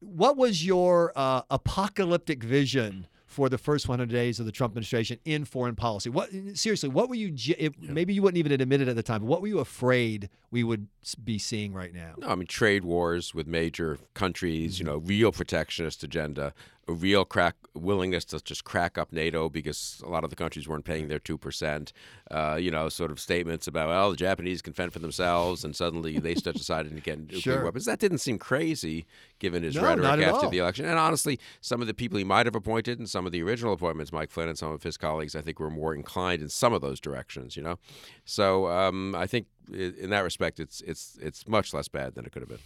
what 0.00 0.36
was 0.36 0.64
your 0.64 1.12
uh, 1.16 1.42
apocalyptic 1.50 2.42
vision? 2.44 3.06
For 3.34 3.48
the 3.48 3.58
first 3.58 3.88
100 3.88 4.08
days 4.12 4.38
of 4.38 4.46
the 4.46 4.52
Trump 4.52 4.70
administration 4.70 5.18
in 5.24 5.44
foreign 5.44 5.74
policy. 5.74 6.08
What 6.08 6.30
seriously? 6.54 6.88
What 6.88 7.08
were 7.08 7.16
you? 7.16 7.32
Yeah. 7.34 7.70
Maybe 7.80 8.14
you 8.14 8.22
wouldn't 8.22 8.38
even 8.38 8.52
admit 8.52 8.80
it 8.80 8.86
at 8.86 8.94
the 8.94 9.02
time. 9.02 9.22
But 9.22 9.26
what 9.26 9.42
were 9.42 9.48
you 9.48 9.58
afraid 9.58 10.30
we 10.52 10.62
would 10.62 10.86
be 11.24 11.38
seeing 11.38 11.74
right 11.74 11.92
now? 11.92 12.14
No, 12.18 12.28
I 12.28 12.36
mean 12.36 12.46
trade 12.46 12.84
wars 12.84 13.34
with 13.34 13.48
major 13.48 13.98
countries. 14.14 14.76
Mm-hmm. 14.76 14.86
You 14.86 14.92
know, 14.92 14.98
real 14.98 15.32
protectionist 15.32 16.04
agenda, 16.04 16.54
a 16.88 16.92
real 16.92 17.24
crack 17.24 17.56
willingness 17.74 18.24
to 18.26 18.40
just 18.40 18.64
crack 18.64 18.96
up 18.98 19.12
NATO 19.12 19.48
because 19.48 20.00
a 20.04 20.08
lot 20.08 20.24
of 20.24 20.30
the 20.30 20.36
countries 20.36 20.68
weren't 20.68 20.84
paying 20.84 21.08
their 21.08 21.18
two 21.18 21.38
percent. 21.38 21.92
Uh, 22.30 22.56
you 22.60 22.70
know, 22.70 22.88
sort 22.88 23.10
of 23.10 23.18
statements 23.18 23.66
about 23.66 23.88
well, 23.88 24.10
the 24.10 24.16
Japanese 24.16 24.62
can 24.62 24.72
fend 24.72 24.92
for 24.92 24.98
themselves, 24.98 25.64
and 25.64 25.74
suddenly 25.74 26.18
they 26.18 26.34
start 26.34 26.56
deciding 26.56 26.94
to 26.94 27.00
get 27.00 27.18
nuclear 27.18 27.40
sure. 27.40 27.64
weapons. 27.64 27.84
That 27.84 27.98
didn't 27.98 28.18
seem 28.18 28.38
crazy 28.38 29.06
given 29.38 29.62
his 29.62 29.76
no, 29.76 29.82
rhetoric 29.82 30.26
after 30.26 30.46
all. 30.46 30.50
the 30.50 30.58
election. 30.58 30.86
And 30.86 30.98
honestly, 30.98 31.38
some 31.60 31.80
of 31.80 31.86
the 31.86 31.94
people 31.94 32.18
he 32.18 32.24
might 32.24 32.46
have 32.46 32.54
appointed 32.54 32.98
and 32.98 33.08
some 33.08 33.26
of 33.26 33.32
the 33.32 33.42
original 33.42 33.72
appointments, 33.72 34.12
Mike 34.12 34.30
Flynn 34.30 34.48
and 34.48 34.58
some 34.58 34.72
of 34.72 34.82
his 34.82 34.96
colleagues, 34.96 35.34
I 35.34 35.40
think 35.40 35.58
were 35.58 35.70
more 35.70 35.94
inclined 35.94 36.42
in 36.42 36.48
some 36.48 36.72
of 36.72 36.80
those 36.80 37.00
directions. 37.00 37.56
You 37.56 37.62
know, 37.62 37.78
so 38.24 38.68
um, 38.68 39.14
I 39.14 39.26
think 39.26 39.46
in 39.72 40.10
that 40.10 40.20
respect, 40.20 40.60
it's 40.60 40.80
it's 40.82 41.18
it's 41.20 41.48
much 41.48 41.72
less 41.72 41.88
bad 41.88 42.14
than 42.14 42.24
it 42.24 42.32
could 42.32 42.42
have 42.42 42.48
been. 42.48 42.58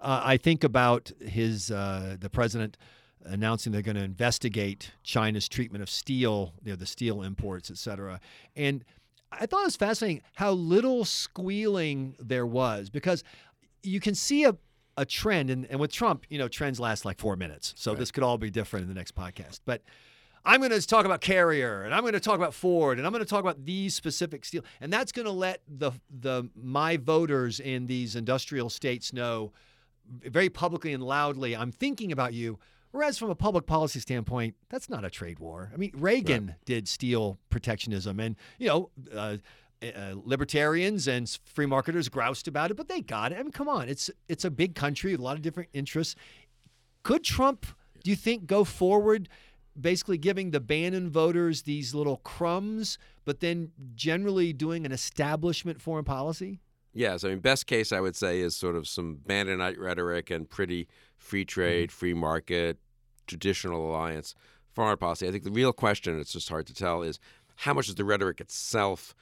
Uh, 0.00 0.20
I 0.24 0.36
think 0.36 0.64
about 0.64 1.12
his 1.20 1.70
uh, 1.70 2.16
the 2.18 2.30
president 2.30 2.76
announcing 3.24 3.72
they're 3.72 3.82
going 3.82 3.96
to 3.96 4.02
investigate 4.02 4.92
China's 5.02 5.48
treatment 5.48 5.82
of 5.82 5.90
steel, 5.90 6.54
you 6.62 6.72
know, 6.72 6.76
the 6.76 6.86
steel 6.86 7.22
imports, 7.22 7.70
et 7.70 7.78
cetera. 7.78 8.20
And 8.54 8.84
I 9.32 9.46
thought 9.46 9.62
it 9.62 9.66
was 9.66 9.76
fascinating 9.76 10.22
how 10.34 10.52
little 10.52 11.04
squealing 11.04 12.16
there 12.20 12.46
was 12.46 12.90
because 12.90 13.24
you 13.82 14.00
can 14.00 14.14
see 14.14 14.44
a, 14.44 14.56
a 14.96 15.04
trend, 15.04 15.50
and, 15.50 15.66
and 15.66 15.80
with 15.80 15.92
Trump, 15.92 16.24
you 16.28 16.38
know, 16.38 16.48
trends 16.48 16.78
last 16.78 17.04
like 17.04 17.18
four 17.18 17.36
minutes. 17.36 17.74
So 17.76 17.90
right. 17.90 17.98
this 17.98 18.10
could 18.10 18.22
all 18.22 18.38
be 18.38 18.50
different 18.50 18.84
in 18.84 18.88
the 18.88 18.94
next 18.94 19.14
podcast. 19.14 19.60
But 19.64 19.82
I'm 20.44 20.60
going 20.60 20.70
to 20.70 20.86
talk 20.86 21.06
about 21.06 21.20
Carrier, 21.20 21.82
and 21.82 21.94
I'm 21.94 22.02
going 22.02 22.12
to 22.12 22.20
talk 22.20 22.36
about 22.36 22.54
Ford, 22.54 22.98
and 22.98 23.06
I'm 23.06 23.12
going 23.12 23.24
to 23.24 23.28
talk 23.28 23.40
about 23.40 23.64
these 23.64 23.94
specific 23.94 24.44
steel, 24.44 24.62
and 24.80 24.92
that's 24.92 25.10
going 25.10 25.26
to 25.26 25.32
let 25.32 25.62
the 25.66 25.92
the 26.10 26.48
my 26.54 26.96
voters 26.96 27.60
in 27.60 27.86
these 27.86 28.14
industrial 28.14 28.68
states 28.68 29.12
know 29.12 29.52
very 30.06 30.50
publicly 30.50 30.92
and 30.92 31.02
loudly, 31.02 31.56
I'm 31.56 31.72
thinking 31.72 32.12
about 32.12 32.34
you. 32.34 32.58
Whereas 32.94 33.18
from 33.18 33.28
a 33.28 33.34
public 33.34 33.66
policy 33.66 33.98
standpoint, 33.98 34.54
that's 34.68 34.88
not 34.88 35.04
a 35.04 35.10
trade 35.10 35.40
war. 35.40 35.68
I 35.74 35.76
mean, 35.76 35.90
Reagan 35.94 36.46
right. 36.46 36.56
did 36.64 36.86
steel 36.86 37.40
protectionism, 37.50 38.20
and 38.20 38.36
you 38.56 38.68
know, 38.68 38.90
uh, 39.12 39.38
uh, 39.82 40.14
libertarians 40.14 41.08
and 41.08 41.28
free 41.44 41.66
marketers 41.66 42.08
groused 42.08 42.46
about 42.46 42.70
it, 42.70 42.76
but 42.76 42.86
they 42.86 43.00
got 43.00 43.32
it. 43.32 43.40
I 43.40 43.42
mean, 43.42 43.50
come 43.50 43.68
on, 43.68 43.88
it's 43.88 44.12
it's 44.28 44.44
a 44.44 44.50
big 44.50 44.76
country 44.76 45.10
with 45.10 45.18
a 45.18 45.24
lot 45.24 45.34
of 45.34 45.42
different 45.42 45.70
interests. 45.72 46.14
Could 47.02 47.24
Trump, 47.24 47.66
do 48.04 48.10
you 48.10 48.16
think, 48.16 48.46
go 48.46 48.62
forward? 48.62 49.28
Basically, 49.78 50.16
giving 50.16 50.52
the 50.52 50.60
Bannon 50.60 51.10
voters 51.10 51.62
these 51.62 51.96
little 51.96 52.18
crumbs, 52.18 52.96
but 53.24 53.40
then 53.40 53.72
generally 53.96 54.52
doing 54.52 54.86
an 54.86 54.92
establishment 54.92 55.82
foreign 55.82 56.04
policy? 56.04 56.60
Yes, 56.92 57.24
I 57.24 57.30
mean, 57.30 57.40
best 57.40 57.66
case 57.66 57.90
I 57.90 57.98
would 57.98 58.14
say 58.14 58.38
is 58.38 58.54
sort 58.54 58.76
of 58.76 58.86
some 58.86 59.18
Bannonite 59.26 59.78
rhetoric 59.80 60.30
and 60.30 60.48
pretty 60.48 60.86
free 61.16 61.44
trade, 61.44 61.88
mm-hmm. 61.88 61.96
free 61.96 62.14
market, 62.14 62.78
traditional 63.26 63.90
alliance 63.90 64.34
foreign 64.74 64.98
policy. 64.98 65.26
I 65.26 65.30
think 65.30 65.44
the 65.44 65.50
real 65.50 65.72
question, 65.72 66.18
it's 66.18 66.32
just 66.32 66.48
hard 66.48 66.66
to 66.66 66.74
tell, 66.74 67.02
is 67.02 67.18
how 67.56 67.72
much 67.74 67.88
is 67.88 67.94
the 67.94 68.04
rhetoric 68.04 68.40
itself, 68.40 69.14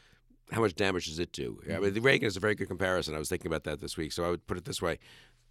how 0.50 0.60
much 0.60 0.75
damage 0.75 1.06
does 1.06 1.19
it 1.19 1.32
do? 1.32 1.60
I 1.72 1.78
mean, 1.78 1.94
the 1.94 2.00
Reagan 2.00 2.26
is 2.26 2.37
a 2.37 2.40
very 2.40 2.54
good 2.54 2.69
comparison. 2.69 3.14
I 3.14 3.19
was 3.19 3.28
thinking 3.28 3.46
about 3.46 3.64
that 3.64 3.81
this 3.81 3.96
week, 3.96 4.12
so 4.12 4.25
I 4.25 4.31
would 4.31 4.46
put 4.46 4.56
it 4.56 4.64
this 4.64 4.82
way. 4.82 4.99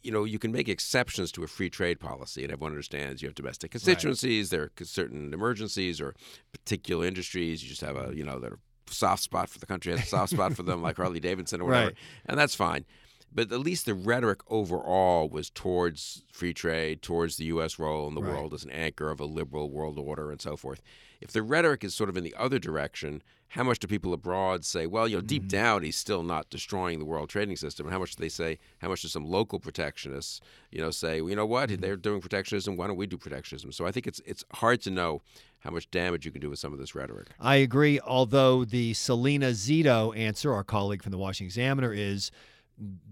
You 0.03 0.12
know, 0.12 0.24
you 0.24 0.39
can 0.39 0.51
make 0.51 0.68
exceptions 0.68 1.31
to 1.33 1.44
a 1.44 1.48
free 1.48 1.69
trade 1.69 2.00
policy, 2.00 2.44
and 2.44 2.51
everyone 2.51 2.71
understands 2.71 3.21
you 3.21 3.27
have 3.27 3.36
domestic 3.36 3.71
constituencies. 3.71 4.51
Right. 4.51 4.57
There 4.57 4.71
are 4.81 4.86
certain 4.86 5.31
emergencies 5.31 6.01
or 6.01 6.15
particular 6.51 7.06
industries. 7.06 7.62
You 7.62 7.69
just 7.69 7.81
have 7.81 7.95
a, 7.95 8.12
you 8.15 8.24
know, 8.24 8.40
that 8.40 8.52
are 8.52 8.59
soft 8.90 9.21
spot 9.21 9.49
for 9.49 9.59
the 9.59 9.66
country 9.66 9.92
has 9.92 10.02
a 10.02 10.06
soft 10.06 10.31
spot 10.31 10.54
for 10.54 10.64
them, 10.64 10.81
like 10.81 10.97
Harley 10.97 11.19
Davidson 11.19 11.61
or 11.61 11.66
whatever, 11.68 11.85
right. 11.87 11.95
and 12.26 12.37
that's 12.37 12.56
fine. 12.56 12.85
But 13.33 13.52
at 13.52 13.59
least 13.59 13.85
the 13.85 13.94
rhetoric 13.94 14.42
overall 14.50 15.30
was 15.30 15.50
towards 15.50 16.23
free 16.31 16.54
trade, 16.54 17.02
towards 17.02 17.38
the 17.38 17.45
U.S. 17.45 17.80
role 17.80 18.07
in 18.07 18.16
the 18.16 18.21
right. 18.21 18.33
world 18.33 18.54
as 18.54 18.64
an 18.64 18.71
anchor 18.71 19.09
of 19.09 19.19
a 19.19 19.26
liberal 19.26 19.69
world 19.69 19.97
order, 19.97 20.31
and 20.31 20.42
so 20.42 20.57
forth. 20.57 20.81
If 21.21 21.31
the 21.31 21.44
rhetoric 21.44 21.83
is 21.83 21.94
sort 21.94 22.09
of 22.09 22.18
in 22.18 22.23
the 22.23 22.35
other 22.38 22.59
direction, 22.59 23.21
how 23.50 23.64
much 23.64 23.80
do 23.80 23.88
people 23.88 24.14
abroad 24.14 24.66
say, 24.66 24.88
well, 24.88 25.07
you 25.07 25.18
know, 25.18 25.21
deep 25.21 25.44
mm-hmm. 25.44 25.50
down 25.50 25.83
he's 25.83 25.97
still 25.97 26.23
not 26.23 26.50
destroying 26.50 27.00
the 27.00 27.06
world 27.06 27.30
trading 27.30 27.57
system? 27.57 27.85
And 27.85 27.94
how 27.94 28.00
much 28.00 28.16
do 28.16 28.21
they 28.21 28.30
say, 28.30 28.59
how 28.80 28.90
much 28.90 29.02
do 29.02 29.07
some 29.07 29.26
local 29.26 29.59
protectionists, 29.59 30.40
you 30.71 30.81
know, 30.81 30.90
say, 30.90 31.21
well, 31.21 31.30
you 31.30 31.35
know 31.35 31.45
what, 31.45 31.69
mm-hmm. 31.69 31.81
they're 31.81 31.97
doing 31.97 32.21
protectionism, 32.21 32.76
why 32.76 32.88
don't 32.88 32.95
we 32.95 33.07
do 33.07 33.18
protectionism? 33.18 33.71
So 33.71 33.85
I 33.85 33.92
think 33.92 34.07
it's 34.07 34.21
it's 34.26 34.45
hard 34.54 34.81
to 34.81 34.92
know 34.92 35.21
how 35.59 35.69
much 35.69 35.92
damage 35.92 36.26
you 36.26 36.31
can 36.31 36.42
do 36.42 36.50
with 36.50 36.59
some 36.59 36.73
of 36.73 36.80
this 36.80 36.95
rhetoric. 36.95 37.28
I 37.40 37.57
agree, 37.57 38.00
although 38.00 38.66
the 38.66 38.94
Salena 38.94 39.52
Zito 39.52 40.18
answer, 40.18 40.54
our 40.54 40.64
colleague 40.64 41.04
from 41.04 41.11
the 41.11 41.18
Washington 41.18 41.47
Examiner, 41.47 41.94
is 41.94 42.31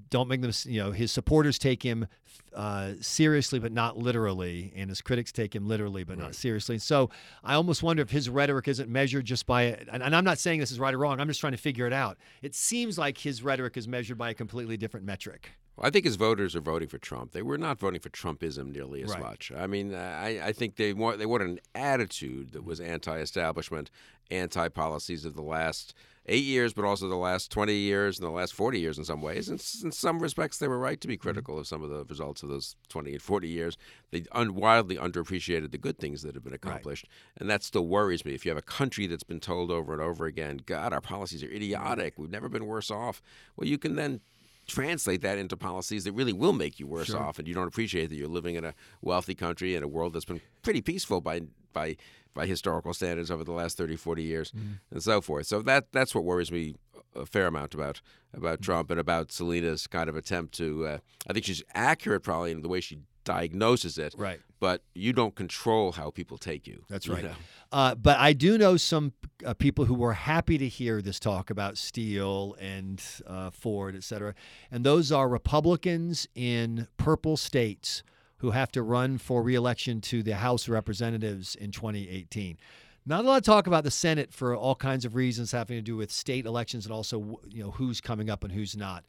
don't 0.09 0.27
make 0.27 0.41
them, 0.41 0.51
you 0.65 0.81
know, 0.81 0.91
his 0.91 1.11
supporters 1.11 1.59
take 1.59 1.83
him 1.83 2.07
uh, 2.53 2.93
seriously, 2.99 3.59
but 3.59 3.71
not 3.71 3.97
literally, 3.97 4.73
and 4.75 4.89
his 4.89 5.01
critics 5.01 5.31
take 5.31 5.55
him 5.55 5.67
literally, 5.67 6.03
but 6.03 6.17
right. 6.17 6.25
not 6.25 6.35
seriously. 6.35 6.79
So 6.79 7.09
I 7.43 7.53
almost 7.53 7.83
wonder 7.83 8.01
if 8.01 8.09
his 8.09 8.29
rhetoric 8.29 8.67
isn't 8.67 8.89
measured 8.89 9.25
just 9.25 9.45
by, 9.45 9.63
and, 9.91 10.01
and 10.01 10.15
I'm 10.15 10.23
not 10.23 10.39
saying 10.39 10.59
this 10.59 10.71
is 10.71 10.79
right 10.79 10.93
or 10.93 10.97
wrong, 10.97 11.19
I'm 11.19 11.27
just 11.27 11.39
trying 11.39 11.53
to 11.53 11.57
figure 11.57 11.85
it 11.85 11.93
out. 11.93 12.17
It 12.41 12.55
seems 12.55 12.97
like 12.97 13.19
his 13.19 13.43
rhetoric 13.43 13.77
is 13.77 13.87
measured 13.87 14.17
by 14.17 14.31
a 14.31 14.33
completely 14.33 14.77
different 14.77 15.05
metric. 15.05 15.51
Well, 15.75 15.87
I 15.87 15.91
think 15.91 16.05
his 16.05 16.17
voters 16.17 16.55
are 16.55 16.61
voting 16.61 16.89
for 16.89 16.97
Trump. 16.97 17.31
They 17.31 17.41
were 17.41 17.57
not 17.57 17.79
voting 17.79 18.01
for 18.01 18.09
Trumpism 18.09 18.73
nearly 18.73 19.03
as 19.03 19.11
right. 19.11 19.21
much. 19.21 19.51
I 19.55 19.67
mean, 19.67 19.95
I, 19.95 20.47
I 20.47 20.51
think 20.51 20.75
they 20.75 20.91
want 20.91 21.19
they 21.19 21.25
wanted 21.25 21.49
an 21.49 21.59
attitude 21.73 22.51
that 22.51 22.65
was 22.65 22.81
anti-establishment, 22.81 23.89
anti-policies 24.29 25.23
of 25.23 25.35
the 25.35 25.41
last 25.41 25.93
eight 26.29 26.43
years, 26.43 26.73
but 26.73 26.85
also 26.85 27.09
the 27.09 27.15
last 27.15 27.51
20 27.51 27.73
years 27.73 28.17
and 28.17 28.25
the 28.25 28.31
last 28.31 28.53
40 28.53 28.79
years 28.79 28.97
in 28.97 29.03
some 29.03 29.21
ways. 29.21 29.49
And 29.49 29.61
in 29.83 29.91
some 29.91 30.19
respects, 30.19 30.57
they 30.57 30.67
were 30.67 30.77
right 30.77 30.99
to 31.01 31.07
be 31.07 31.15
mm-hmm. 31.15 31.21
critical 31.21 31.59
of 31.59 31.67
some 31.67 31.83
of 31.83 31.89
the 31.89 32.05
results 32.05 32.43
of 32.43 32.49
those 32.49 32.75
20 32.89 33.13
and 33.13 33.21
40 33.21 33.47
years. 33.47 33.77
They 34.11 34.23
un- 34.31 34.55
wildly 34.55 34.95
underappreciated 34.95 35.71
the 35.71 35.77
good 35.77 35.97
things 35.97 36.21
that 36.21 36.35
have 36.35 36.43
been 36.43 36.53
accomplished. 36.53 37.05
Right. 37.07 37.41
And 37.41 37.49
that 37.49 37.63
still 37.63 37.87
worries 37.87 38.23
me. 38.23 38.33
If 38.33 38.45
you 38.45 38.51
have 38.51 38.57
a 38.57 38.61
country 38.61 39.07
that's 39.07 39.23
been 39.23 39.39
told 39.39 39.71
over 39.71 39.91
and 39.93 40.01
over 40.01 40.25
again, 40.25 40.61
God, 40.65 40.93
our 40.93 41.01
policies 41.01 41.43
are 41.43 41.47
mm-hmm. 41.47 41.57
idiotic, 41.57 42.13
we've 42.17 42.29
never 42.29 42.49
been 42.49 42.65
worse 42.65 42.91
off, 42.91 43.21
well, 43.57 43.67
you 43.67 43.77
can 43.77 43.95
then 43.95 44.21
translate 44.69 45.21
that 45.21 45.37
into 45.37 45.57
policies 45.57 46.03
that 46.03 46.13
really 46.13 46.31
will 46.31 46.53
make 46.53 46.79
you 46.79 46.87
worse 46.87 47.07
Sure. 47.07 47.19
off, 47.19 47.39
and 47.39 47.47
you 47.47 47.53
don't 47.53 47.67
appreciate 47.67 48.07
that 48.09 48.15
you're 48.15 48.27
living 48.27 48.55
in 48.55 48.63
a 48.63 48.73
wealthy 49.01 49.33
country 49.33 49.75
in 49.75 49.83
a 49.83 49.87
world 49.87 50.13
that's 50.13 50.25
been 50.25 50.41
pretty 50.61 50.81
peaceful 50.81 51.19
by 51.19 51.41
by 51.73 51.95
by 52.35 52.45
historical 52.45 52.93
standards 52.93 53.31
over 53.31 53.43
the 53.43 53.51
last 53.51 53.75
30, 53.77 53.95
40 53.95 54.23
years, 54.23 54.51
Mm-hmm. 54.51 54.73
and 54.91 55.03
so 55.03 55.19
forth. 55.21 55.47
So 55.47 55.61
that 55.63 55.91
that's 55.91 56.13
what 56.15 56.23
worries 56.23 56.51
me 56.51 56.75
a 57.15 57.25
fair 57.25 57.47
amount 57.47 57.73
about 57.73 58.01
about 58.33 58.61
Trump 58.61 58.91
and 58.91 58.99
about 58.99 59.31
Salena's 59.31 59.87
kind 59.87 60.09
of 60.09 60.15
attempt 60.15 60.53
to. 60.57 60.85
Uh, 60.85 60.97
I 61.27 61.33
think 61.33 61.45
she's 61.45 61.63
accurate 61.73 62.21
probably 62.23 62.51
in 62.51 62.61
the 62.61 62.69
way 62.69 62.81
she 62.81 62.99
diagnoses 63.25 63.97
it, 63.97 64.15
Right. 64.17 64.39
but 64.59 64.81
you 64.95 65.13
don't 65.13 65.35
control 65.35 65.91
how 65.91 66.09
people 66.09 66.37
take 66.37 66.65
you. 66.67 66.83
That's 66.89 67.05
you 67.07 67.13
right. 67.13 67.23
know? 67.25 67.33
Uh, 67.71 67.93
but 67.95 68.17
I 68.17 68.33
do 68.33 68.57
know 68.57 68.75
some 68.77 69.13
uh, 69.45 69.53
people 69.53 69.85
who 69.85 69.93
were 69.93 70.13
happy 70.13 70.57
to 70.57 70.67
hear 70.67 71.01
this 71.01 71.19
talk 71.19 71.49
about 71.51 71.77
steel 71.77 72.55
and 72.59 73.03
uh, 73.27 73.49
Ford, 73.51 73.95
et 73.95 74.03
cetera. 74.03 74.33
And 74.71 74.83
those 74.83 75.11
are 75.11 75.27
Republicans 75.29 76.27
in 76.33 76.87
purple 76.97 77.37
states 77.37 78.01
who 78.39 78.51
have 78.51 78.71
to 78.71 78.81
run 78.81 79.17
for 79.17 79.41
reelection 79.41 80.01
to 80.01 80.23
the 80.23 80.35
House 80.35 80.63
of 80.63 80.73
Representatives 80.73 81.55
in 81.55 81.71
2018. 81.71 82.57
Not 83.05 83.25
a 83.25 83.27
lot 83.27 83.37
of 83.37 83.43
talk 83.43 83.67
about 83.67 83.83
the 83.83 83.91
Senate 83.91 84.33
for 84.33 84.55
all 84.55 84.75
kinds 84.75 85.05
of 85.05 85.15
reasons 85.15 85.51
having 85.51 85.77
to 85.77 85.81
do 85.81 85.95
with 85.95 86.11
state 86.11 86.45
elections 86.45 86.85
and 86.85 86.93
also 86.93 87.39
you 87.47 87.63
know 87.63 87.71
who's 87.71 88.01
coming 88.01 88.29
up 88.29 88.43
and 88.43 88.53
who's 88.53 88.75
not. 88.75 89.03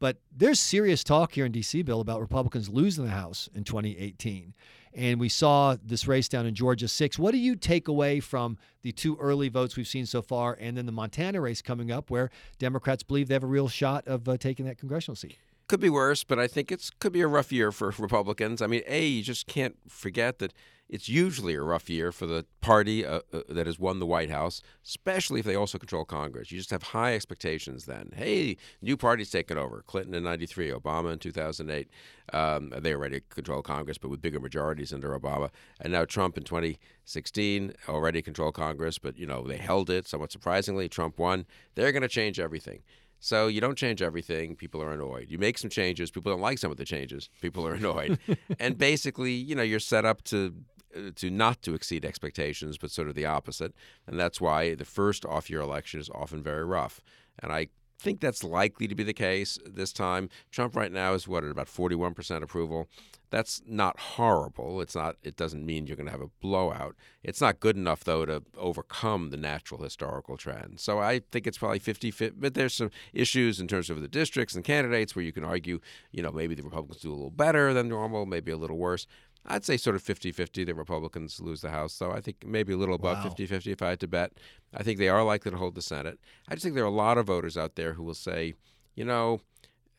But 0.00 0.18
there's 0.36 0.58
serious 0.58 1.04
talk 1.04 1.32
here 1.32 1.46
in 1.46 1.52
D.C. 1.52 1.82
Bill 1.82 2.00
about 2.00 2.20
Republicans 2.20 2.68
losing 2.68 3.04
the 3.04 3.10
House 3.10 3.48
in 3.54 3.64
2018. 3.64 4.52
And 4.92 5.18
we 5.18 5.28
saw 5.28 5.76
this 5.82 6.06
race 6.06 6.28
down 6.28 6.46
in 6.46 6.54
Georgia 6.54 6.88
6. 6.88 7.18
What 7.18 7.32
do 7.32 7.38
you 7.38 7.56
take 7.56 7.88
away 7.88 8.20
from 8.20 8.58
the 8.82 8.92
two 8.92 9.16
early 9.20 9.48
votes 9.48 9.76
we've 9.76 9.88
seen 9.88 10.06
so 10.06 10.22
far 10.22 10.56
and 10.60 10.76
then 10.76 10.86
the 10.86 10.92
Montana 10.92 11.40
race 11.40 11.62
coming 11.62 11.90
up 11.90 12.10
where 12.10 12.30
Democrats 12.58 13.02
believe 13.02 13.28
they 13.28 13.34
have 13.34 13.44
a 13.44 13.48
real 13.48 13.68
shot 13.68 14.06
of 14.06 14.28
uh, 14.28 14.36
taking 14.36 14.66
that 14.66 14.78
congressional 14.78 15.16
seat? 15.16 15.36
Could 15.66 15.80
be 15.80 15.90
worse, 15.90 16.24
but 16.24 16.38
I 16.38 16.46
think 16.46 16.70
it's 16.70 16.90
could 16.90 17.12
be 17.12 17.22
a 17.22 17.26
rough 17.26 17.50
year 17.50 17.72
for 17.72 17.92
Republicans. 17.98 18.60
I 18.60 18.66
mean, 18.66 18.82
a 18.86 19.06
you 19.06 19.22
just 19.22 19.46
can't 19.46 19.76
forget 19.88 20.38
that 20.40 20.52
it's 20.88 21.08
usually 21.08 21.54
a 21.54 21.62
rough 21.62 21.88
year 21.88 22.12
for 22.12 22.26
the 22.26 22.44
party 22.60 23.06
uh, 23.06 23.20
uh, 23.32 23.40
that 23.48 23.66
has 23.66 23.78
won 23.78 23.98
the 23.98 24.06
White 24.06 24.30
House, 24.30 24.60
especially 24.84 25.40
if 25.40 25.46
they 25.46 25.54
also 25.54 25.78
control 25.78 26.04
Congress. 26.04 26.52
You 26.52 26.58
just 26.58 26.70
have 26.70 26.82
high 26.82 27.14
expectations. 27.14 27.86
Then, 27.86 28.10
hey, 28.14 28.58
new 28.82 28.96
party's 28.96 29.30
taken 29.30 29.56
over. 29.56 29.82
Clinton 29.86 30.14
in 30.14 30.22
'93, 30.22 30.70
Obama 30.70 31.12
in 31.14 31.18
2008. 31.18 31.88
Um, 32.32 32.72
they 32.78 32.94
already 32.94 33.20
control 33.30 33.62
Congress, 33.62 33.96
but 33.96 34.10
with 34.10 34.20
bigger 34.20 34.40
majorities 34.40 34.92
under 34.92 35.18
Obama, 35.18 35.50
and 35.80 35.92
now 35.92 36.04
Trump 36.04 36.36
in 36.36 36.44
2016 36.44 37.72
already 37.88 38.20
control 38.20 38.52
Congress, 38.52 38.98
but 38.98 39.18
you 39.18 39.26
know 39.26 39.46
they 39.46 39.56
held 39.56 39.88
it 39.88 40.06
somewhat 40.06 40.30
surprisingly. 40.30 40.90
Trump 40.90 41.18
won. 41.18 41.46
They're 41.74 41.92
going 41.92 42.02
to 42.02 42.08
change 42.08 42.38
everything. 42.38 42.82
So 43.24 43.46
you 43.46 43.58
don't 43.58 43.78
change 43.78 44.02
everything. 44.02 44.54
People 44.54 44.82
are 44.82 44.92
annoyed. 44.92 45.30
You 45.30 45.38
make 45.38 45.56
some 45.56 45.70
changes. 45.70 46.10
People 46.10 46.30
don't 46.30 46.42
like 46.42 46.58
some 46.58 46.70
of 46.70 46.76
the 46.76 46.84
changes. 46.84 47.30
People 47.40 47.66
are 47.66 47.72
annoyed, 47.72 48.18
and 48.60 48.76
basically, 48.76 49.32
you 49.32 49.54
know, 49.54 49.62
you're 49.62 49.80
set 49.80 50.04
up 50.04 50.22
to 50.24 50.54
uh, 50.94 51.10
to 51.14 51.30
not 51.30 51.62
to 51.62 51.72
exceed 51.72 52.04
expectations, 52.04 52.76
but 52.76 52.90
sort 52.90 53.08
of 53.08 53.14
the 53.14 53.24
opposite. 53.24 53.72
And 54.06 54.20
that's 54.20 54.42
why 54.42 54.74
the 54.74 54.84
first 54.84 55.24
off-year 55.24 55.60
election 55.60 56.00
is 56.00 56.10
often 56.10 56.42
very 56.42 56.66
rough. 56.66 57.00
And 57.38 57.50
I 57.50 57.68
think 57.98 58.20
that's 58.20 58.44
likely 58.44 58.86
to 58.88 58.94
be 58.94 59.04
the 59.04 59.12
case 59.12 59.58
this 59.64 59.92
time. 59.92 60.28
Trump 60.50 60.76
right 60.76 60.92
now 60.92 61.14
is 61.14 61.28
what 61.28 61.44
at 61.44 61.50
about 61.50 61.68
41% 61.68 62.42
approval. 62.42 62.88
That's 63.30 63.62
not 63.66 63.98
horrible. 63.98 64.80
It's 64.80 64.94
not. 64.94 65.16
It 65.24 65.34
doesn't 65.36 65.66
mean 65.66 65.88
you're 65.88 65.96
going 65.96 66.06
to 66.06 66.12
have 66.12 66.20
a 66.20 66.30
blowout. 66.40 66.94
It's 67.24 67.40
not 67.40 67.58
good 67.58 67.76
enough 67.76 68.04
though 68.04 68.24
to 68.24 68.44
overcome 68.56 69.30
the 69.30 69.36
natural 69.36 69.82
historical 69.82 70.36
trend. 70.36 70.78
So 70.78 71.00
I 71.00 71.20
think 71.32 71.48
it's 71.48 71.58
probably 71.58 71.80
50-50. 71.80 72.34
But 72.36 72.54
there's 72.54 72.74
some 72.74 72.92
issues 73.12 73.58
in 73.58 73.66
terms 73.66 73.90
of 73.90 74.00
the 74.00 74.08
districts 74.08 74.54
and 74.54 74.62
candidates 74.62 75.16
where 75.16 75.24
you 75.24 75.32
can 75.32 75.42
argue, 75.42 75.80
you 76.12 76.22
know, 76.22 76.30
maybe 76.30 76.54
the 76.54 76.62
Republicans 76.62 77.02
do 77.02 77.10
a 77.10 77.14
little 77.14 77.30
better 77.30 77.74
than 77.74 77.88
normal, 77.88 78.24
maybe 78.24 78.52
a 78.52 78.56
little 78.56 78.78
worse. 78.78 79.06
I'd 79.46 79.64
say 79.64 79.76
sort 79.76 79.96
of 79.96 80.02
50-50 80.02 80.66
the 80.66 80.74
Republicans 80.74 81.40
lose 81.40 81.60
the 81.60 81.70
House. 81.70 81.92
So 81.92 82.12
I 82.12 82.20
think 82.20 82.44
maybe 82.46 82.72
a 82.72 82.76
little 82.76 82.94
above 82.94 83.24
Wow. 83.24 83.30
50-50 83.30 83.72
if 83.72 83.82
I 83.82 83.90
had 83.90 84.00
to 84.00 84.08
bet. 84.08 84.32
I 84.72 84.82
think 84.82 84.98
they 84.98 85.08
are 85.08 85.22
likely 85.22 85.50
to 85.50 85.56
hold 85.56 85.74
the 85.74 85.82
Senate. 85.82 86.18
I 86.48 86.54
just 86.54 86.64
think 86.64 86.74
there 86.74 86.84
are 86.84 86.88
a 86.88 86.90
lot 86.90 87.18
of 87.18 87.26
voters 87.26 87.56
out 87.56 87.76
there 87.76 87.92
who 87.94 88.02
will 88.02 88.14
say, 88.14 88.54
you 88.94 89.04
know, 89.04 89.40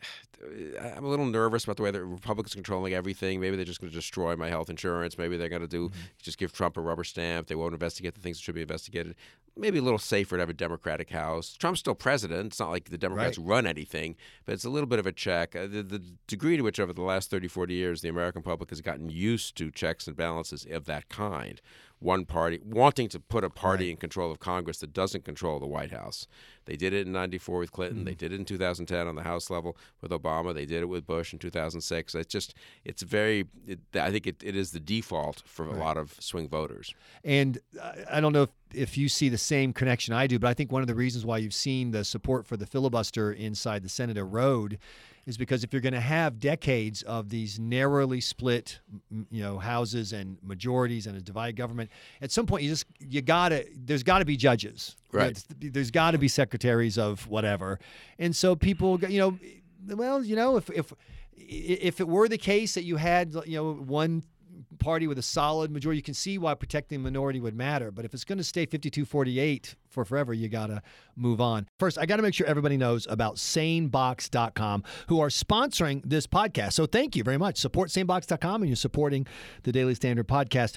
I'm 0.96 1.06
a 1.06 1.08
little 1.08 1.26
nervous 1.26 1.64
about 1.64 1.78
the 1.78 1.84
way 1.84 1.92
that 1.92 2.04
Republicans 2.04 2.54
are 2.54 2.58
controlling 2.58 2.94
everything. 2.94 3.40
Maybe 3.40 3.56
they're 3.56 3.66
just 3.66 3.80
going 3.80 3.92
to 3.92 3.96
destroy 3.96 4.36
my 4.36 4.50
health 4.50 4.70
insurance. 4.70 5.18
Maybe 5.18 5.38
they're 5.38 5.50
going 5.50 5.62
to 5.62 5.68
do 5.68 5.90
mm-hmm. 5.90 6.00
just 6.22 6.38
give 6.38 6.52
Trump 6.52 6.78
a 6.78 6.82
rubber 6.82 7.04
stamp. 7.04 7.48
They 7.48 7.56
won't 7.56 7.74
investigate 7.74 8.16
the 8.16 8.22
things 8.22 8.38
that 8.38 8.44
should 8.44 8.56
be 8.56 8.62
investigated. 8.62 9.16
Maybe 9.58 9.80
a 9.80 9.82
little 9.82 10.00
safer 10.00 10.36
to 10.36 10.42
have 10.42 10.50
a 10.50 10.54
Democratic 10.54 11.12
House. 11.12 11.56
Trump's 11.56 11.80
still 11.80 11.96
president. 11.96 12.48
It's 12.48 12.60
not 12.60 12.72
like 12.72 12.90
the 12.90 12.98
Democrats 12.98 13.38
run 13.38 13.66
anything, 13.66 14.18
but 14.46 14.54
it's 14.54 14.66
a 14.66 14.70
little 14.70 14.88
bit 14.88 15.00
of 15.00 15.08
a 15.08 15.14
check. 15.14 15.56
Uh, 15.56 15.62
the, 15.66 15.82
the 15.82 16.04
degree 16.28 16.58
to 16.58 16.64
which 16.64 16.80
over 16.80 16.92
the 16.92 17.02
last 17.02 17.30
30, 17.30 17.48
40 17.48 17.74
years 17.74 18.02
the 18.02 18.10
American 18.10 18.42
public 18.42 18.70
has 18.70 18.82
gotten 18.82 19.10
used 19.10 19.56
to 19.58 19.72
checks 19.72 20.08
and 20.08 20.18
balances 20.18 20.68
of 20.70 20.86
that 20.86 21.08
kind. 21.08 21.62
One 22.06 22.26
party 22.26 22.60
wanting 22.64 23.10
to 23.10 23.20
put 23.20 23.44
a 23.44 23.50
party 23.50 23.90
in 23.90 23.98
control 23.98 24.32
of 24.32 24.40
Congress 24.40 24.78
that 24.78 24.94
doesn't 24.94 25.26
control 25.26 25.60
the 25.60 25.66
White 25.66 25.90
House. 25.90 26.28
They 26.66 26.76
did 26.76 26.94
it 26.94 27.08
in 27.08 27.14
94 27.14 27.58
with 27.58 27.72
Clinton. 27.72 28.06
They 28.06 28.12
mm-hmm. 28.12 28.18
did 28.18 28.32
it 28.32 28.40
in 28.40 28.46
2010 28.46 29.08
on 29.08 29.16
the 29.16 29.24
House 29.24 29.50
level 29.50 29.76
with 30.02 30.12
Obama. 30.12 30.54
They 30.54 30.68
did 30.68 30.84
it 30.84 30.86
with 30.86 31.08
Bush 31.08 31.34
in 31.34 31.40
2006. 31.40 32.14
It's 32.14 32.32
just, 32.32 32.54
it's 32.84 33.02
very, 33.02 33.48
it, 33.66 33.80
I 33.96 34.12
think 34.12 34.28
it, 34.28 34.36
it 34.44 34.56
is 34.56 34.70
the 34.70 34.80
default 34.80 35.42
for 35.48 35.66
a 35.66 35.74
lot 35.74 35.98
of 35.98 36.16
swing 36.20 36.48
voters. 36.48 36.94
And 37.24 37.58
I- 37.82 38.04
I 38.12 38.22
don't 38.22 38.34
know 38.34 38.44
if, 38.44 38.52
if 38.74 38.98
you 38.98 39.10
see 39.10 39.30
the 39.30 39.38
same 39.40 39.74
connection 39.74 40.14
I 40.14 40.28
do, 40.28 40.38
but 40.38 40.48
I 40.48 40.54
think 40.54 40.72
one 40.72 40.84
of 40.84 40.88
the 40.88 40.96
reasons 40.96 41.26
why 41.26 41.40
you've 41.40 41.56
seen 41.56 41.90
the 41.90 42.06
support 42.06 42.46
for 42.46 42.56
the 42.56 42.68
filibuster 42.68 43.32
inside 43.32 43.82
the 43.82 43.90
Senate 43.90 44.18
erode 44.18 44.78
is 45.26 45.38
because 45.38 45.64
if 45.64 45.74
you're 45.74 45.82
going 45.82 45.94
to 45.94 46.00
have 46.00 46.40
decades 46.40 47.02
of 47.04 47.30
these 47.30 47.60
narrowly 47.60 48.22
split, 48.22 48.80
you 49.32 49.42
know, 49.42 49.58
houses 49.58 50.14
and 50.14 50.38
majorities 50.44 51.08
and 51.08 51.18
a 51.18 51.22
divided 51.22 51.56
government, 51.56 51.90
at 52.22 52.32
some 52.32 52.46
point 52.46 52.64
you 52.64 52.70
just 52.70 52.86
you 53.00 53.22
gotta 53.22 53.66
there's 53.76 54.04
got 54.04 54.20
to 54.20 54.26
be 54.26 54.38
judges, 54.38 54.96
Right. 55.12 55.42
There's- 55.60 55.92
got 55.92 56.12
to 56.12 56.18
be 56.18 56.28
secretaries 56.28 56.98
of 56.98 57.28
whatever, 57.28 57.80
and 58.20 58.36
so 58.36 58.56
people, 58.56 59.00
you 59.10 59.20
know, 59.20 59.96
well, 59.96 60.24
you 60.24 60.36
know, 60.36 60.58
if 60.58 60.70
if 60.70 60.94
if 61.38 62.00
it 62.00 62.08
were 62.08 62.28
the 62.28 62.38
case 62.38 62.74
that 62.74 62.84
you 62.84 62.98
had, 62.98 63.34
you 63.46 63.58
know, 63.58 63.74
one 63.74 64.24
party 64.80 65.08
with 65.08 65.18
a 65.18 65.22
solid 65.22 65.72
majority, 65.72 65.98
you 65.98 66.04
can 66.04 66.14
see 66.14 66.38
why 66.38 66.54
protecting 66.54 67.02
minority 67.02 67.40
would 67.40 67.56
matter. 67.56 67.92
But 67.92 68.06
if 68.06 68.14
it's 68.14 68.24
going 68.26 68.38
to 68.38 68.44
stay 68.44 68.66
52 68.66 69.06
48 69.06 69.76
for 69.96 70.06
forever, 70.06 70.34
you 70.34 70.48
got 70.48 70.68
to 70.68 70.84
move 71.16 71.42
on. 71.42 71.68
First, 71.80 71.98
I 71.98 72.06
got 72.06 72.18
to 72.18 72.22
make 72.22 72.36
sure 72.36 72.46
everybody 72.46 72.78
knows 72.78 73.08
about 73.10 73.38
sanebox.com, 73.38 74.84
who 75.08 75.20
are 75.20 75.30
sponsoring 75.30 76.02
this 76.06 76.28
podcast. 76.28 76.74
So 76.74 76.86
thank 76.86 77.16
you 77.16 77.24
very 77.24 77.38
much. 77.38 77.58
Support 77.58 77.90
sanebox.com 77.90 78.62
and 78.62 78.70
you're 78.70 78.76
supporting 78.76 79.26
the 79.64 79.72
Daily 79.72 79.96
Standard 79.96 80.28
podcast. 80.28 80.76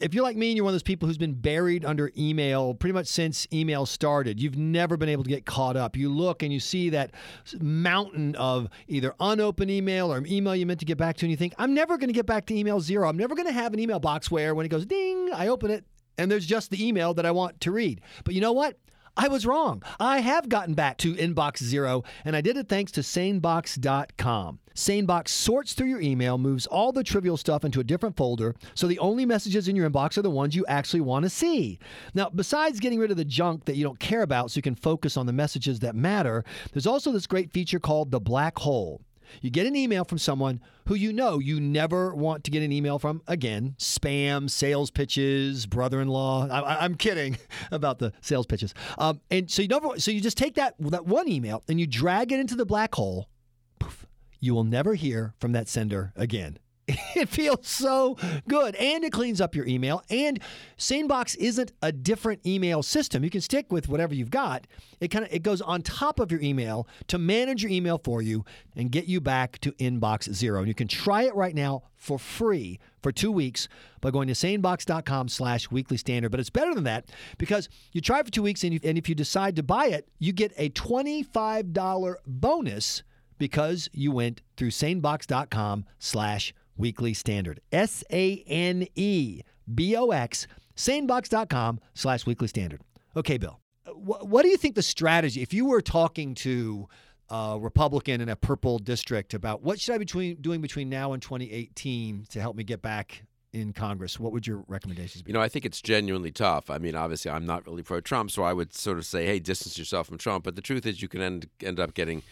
If 0.00 0.14
you're 0.14 0.24
like 0.24 0.36
me 0.36 0.48
and 0.48 0.56
you're 0.56 0.64
one 0.64 0.72
of 0.72 0.74
those 0.74 0.82
people 0.82 1.06
who's 1.06 1.18
been 1.18 1.34
buried 1.34 1.84
under 1.84 2.10
email 2.18 2.74
pretty 2.74 2.94
much 2.94 3.06
since 3.06 3.46
email 3.52 3.86
started, 3.86 4.40
you've 4.40 4.56
never 4.56 4.96
been 4.96 5.08
able 5.08 5.22
to 5.22 5.30
get 5.30 5.46
caught 5.46 5.76
up. 5.76 5.96
You 5.96 6.08
look 6.08 6.42
and 6.42 6.52
you 6.52 6.60
see 6.60 6.90
that 6.90 7.12
mountain 7.60 8.34
of 8.36 8.68
either 8.88 9.14
unopened 9.20 9.70
email 9.70 10.12
or 10.12 10.24
email 10.26 10.56
you 10.56 10.66
meant 10.66 10.80
to 10.80 10.86
get 10.86 10.98
back 10.98 11.16
to, 11.18 11.26
and 11.26 11.30
you 11.30 11.36
think, 11.36 11.54
I'm 11.58 11.74
never 11.74 11.98
going 11.98 12.08
to 12.08 12.14
get 12.14 12.26
back 12.26 12.46
to 12.46 12.54
email 12.56 12.80
zero. 12.80 13.08
I'm 13.08 13.16
never 13.16 13.34
going 13.34 13.46
to 13.46 13.52
have 13.52 13.74
an 13.74 13.78
email 13.78 14.00
box 14.00 14.30
where 14.30 14.54
when 14.54 14.64
it 14.64 14.70
goes 14.70 14.86
ding, 14.86 15.30
I 15.34 15.48
open 15.48 15.70
it 15.70 15.84
and 16.18 16.30
there's 16.30 16.46
just 16.46 16.70
the 16.70 16.86
email 16.86 17.14
that 17.14 17.26
I 17.26 17.30
want 17.30 17.60
to 17.62 17.70
read. 17.70 18.00
But 18.24 18.34
you 18.34 18.40
know 18.40 18.52
what? 18.52 18.78
I 19.16 19.28
was 19.28 19.46
wrong. 19.46 19.82
I 20.00 20.18
have 20.18 20.48
gotten 20.48 20.74
back 20.74 20.98
to 20.98 21.14
inbox 21.14 21.62
zero, 21.62 22.02
and 22.24 22.34
I 22.34 22.40
did 22.40 22.56
it 22.56 22.68
thanks 22.68 22.90
to 22.92 23.00
sanebox.com. 23.00 24.58
Sanebox 24.74 25.28
sorts 25.28 25.72
through 25.74 25.86
your 25.86 26.00
email, 26.00 26.36
moves 26.36 26.66
all 26.66 26.90
the 26.90 27.04
trivial 27.04 27.36
stuff 27.36 27.64
into 27.64 27.78
a 27.78 27.84
different 27.84 28.16
folder, 28.16 28.56
so 28.74 28.88
the 28.88 28.98
only 28.98 29.24
messages 29.24 29.68
in 29.68 29.76
your 29.76 29.88
inbox 29.88 30.18
are 30.18 30.22
the 30.22 30.30
ones 30.30 30.56
you 30.56 30.66
actually 30.66 31.00
want 31.00 31.22
to 31.22 31.30
see. 31.30 31.78
Now, 32.12 32.28
besides 32.28 32.80
getting 32.80 32.98
rid 32.98 33.12
of 33.12 33.16
the 33.16 33.24
junk 33.24 33.66
that 33.66 33.76
you 33.76 33.84
don't 33.84 34.00
care 34.00 34.22
about 34.22 34.50
so 34.50 34.58
you 34.58 34.62
can 34.62 34.74
focus 34.74 35.16
on 35.16 35.26
the 35.26 35.32
messages 35.32 35.78
that 35.78 35.94
matter, 35.94 36.44
there's 36.72 36.88
also 36.88 37.12
this 37.12 37.28
great 37.28 37.52
feature 37.52 37.78
called 37.78 38.10
the 38.10 38.20
black 38.20 38.58
hole. 38.58 39.00
You 39.40 39.50
get 39.50 39.66
an 39.66 39.76
email 39.76 40.04
from 40.04 40.18
someone 40.18 40.60
who 40.86 40.94
you 40.94 41.12
know 41.12 41.38
you 41.38 41.60
never 41.60 42.14
want 42.14 42.44
to 42.44 42.50
get 42.50 42.62
an 42.62 42.72
email 42.72 42.98
from 42.98 43.22
again. 43.26 43.74
Spam, 43.78 44.50
sales 44.50 44.90
pitches, 44.90 45.66
brother-in-law. 45.66 46.48
I, 46.48 46.60
I- 46.60 46.84
I'm 46.84 46.94
kidding 46.94 47.38
about 47.70 47.98
the 47.98 48.12
sales 48.20 48.46
pitches. 48.46 48.74
Um, 48.98 49.20
and 49.30 49.50
so 49.50 49.62
you 49.62 49.68
don't. 49.68 50.02
So 50.02 50.10
you 50.10 50.20
just 50.20 50.36
take 50.38 50.54
that 50.54 50.74
that 50.80 51.06
one 51.06 51.28
email 51.28 51.62
and 51.68 51.80
you 51.80 51.86
drag 51.86 52.32
it 52.32 52.40
into 52.40 52.54
the 52.54 52.66
black 52.66 52.94
hole. 52.94 53.28
Poof. 53.78 54.06
You 54.40 54.54
will 54.54 54.64
never 54.64 54.94
hear 54.94 55.34
from 55.38 55.52
that 55.52 55.68
sender 55.68 56.12
again. 56.16 56.58
It 57.16 57.28
feels 57.28 57.66
so 57.66 58.16
good 58.48 58.74
and 58.74 59.04
it 59.04 59.12
cleans 59.12 59.40
up 59.40 59.54
your 59.54 59.66
email. 59.66 60.02
And 60.10 60.40
SaneBox 60.76 61.36
isn't 61.38 61.72
a 61.80 61.92
different 61.92 62.44
email 62.44 62.82
system. 62.82 63.22
You 63.22 63.30
can 63.30 63.40
stick 63.40 63.72
with 63.72 63.88
whatever 63.88 64.14
you've 64.14 64.30
got. 64.30 64.66
It 65.00 65.08
kind 65.08 65.24
of 65.24 65.32
it 65.32 65.42
goes 65.42 65.60
on 65.60 65.82
top 65.82 66.18
of 66.18 66.30
your 66.32 66.40
email 66.40 66.88
to 67.08 67.18
manage 67.18 67.62
your 67.62 67.70
email 67.70 67.98
for 68.02 68.20
you 68.20 68.44
and 68.74 68.90
get 68.90 69.06
you 69.06 69.20
back 69.20 69.58
to 69.60 69.72
inbox 69.72 70.30
zero. 70.32 70.58
And 70.58 70.68
you 70.68 70.74
can 70.74 70.88
try 70.88 71.22
it 71.22 71.34
right 71.34 71.54
now 71.54 71.84
for 71.94 72.18
free 72.18 72.80
for 73.02 73.12
two 73.12 73.30
weeks 73.30 73.68
by 74.00 74.10
going 74.10 74.28
to 74.28 74.34
sanebox.com 74.34 75.28
slash 75.28 75.70
weekly 75.70 75.96
standard. 75.96 76.30
But 76.30 76.40
it's 76.40 76.50
better 76.50 76.74
than 76.74 76.84
that 76.84 77.10
because 77.38 77.68
you 77.92 78.00
try 78.00 78.20
it 78.20 78.26
for 78.26 78.32
two 78.32 78.42
weeks 78.42 78.64
and, 78.64 78.78
and 78.84 78.98
if 78.98 79.08
you 79.08 79.14
decide 79.14 79.56
to 79.56 79.62
buy 79.62 79.86
it, 79.86 80.08
you 80.18 80.32
get 80.32 80.52
a 80.56 80.70
$25 80.70 82.16
bonus 82.26 83.02
because 83.38 83.88
you 83.92 84.12
went 84.12 84.42
through 84.56 84.70
sanebox.com 84.70 85.84
slash 85.98 86.54
weekly 86.76 87.14
standard. 87.14 87.60
S 87.72 88.04
A 88.10 88.44
N 88.46 88.86
E 88.94 89.42
B 89.72 89.96
O 89.96 90.10
X, 90.10 90.46
sanebox.com 90.76 91.80
slash 91.94 92.26
weekly 92.26 92.48
standard. 92.48 92.80
Okay, 93.16 93.38
Bill. 93.38 93.60
What, 93.94 94.26
what 94.28 94.42
do 94.42 94.48
you 94.48 94.56
think 94.56 94.74
the 94.74 94.82
strategy, 94.82 95.42
if 95.42 95.52
you 95.52 95.66
were 95.66 95.80
talking 95.80 96.34
to 96.36 96.88
a 97.30 97.58
Republican 97.58 98.20
in 98.20 98.28
a 98.28 98.36
purple 98.36 98.78
district 98.78 99.34
about 99.34 99.62
what 99.62 99.80
should 99.80 99.94
I 99.94 99.98
be 99.98 100.34
doing 100.34 100.60
between 100.60 100.88
now 100.88 101.12
and 101.12 101.22
2018 101.22 102.26
to 102.30 102.40
help 102.40 102.56
me 102.56 102.64
get 102.64 102.82
back 102.82 103.22
in 103.52 103.72
Congress, 103.72 104.18
what 104.18 104.32
would 104.32 104.46
your 104.46 104.64
recommendations 104.66 105.22
be? 105.22 105.30
You 105.30 105.34
know, 105.34 105.40
I 105.40 105.48
think 105.48 105.64
it's 105.64 105.80
genuinely 105.80 106.32
tough. 106.32 106.70
I 106.70 106.78
mean, 106.78 106.94
obviously, 106.96 107.30
I'm 107.30 107.46
not 107.46 107.66
really 107.66 107.82
pro 107.82 108.00
Trump, 108.00 108.30
so 108.30 108.42
I 108.42 108.52
would 108.52 108.74
sort 108.74 108.98
of 108.98 109.06
say, 109.06 109.26
hey, 109.26 109.38
distance 109.38 109.78
yourself 109.78 110.08
from 110.08 110.18
Trump. 110.18 110.44
But 110.44 110.56
the 110.56 110.62
truth 110.62 110.84
is, 110.86 111.00
you 111.00 111.08
can 111.08 111.22
end, 111.22 111.48
end 111.62 111.78
up 111.78 111.94
getting 111.94 112.22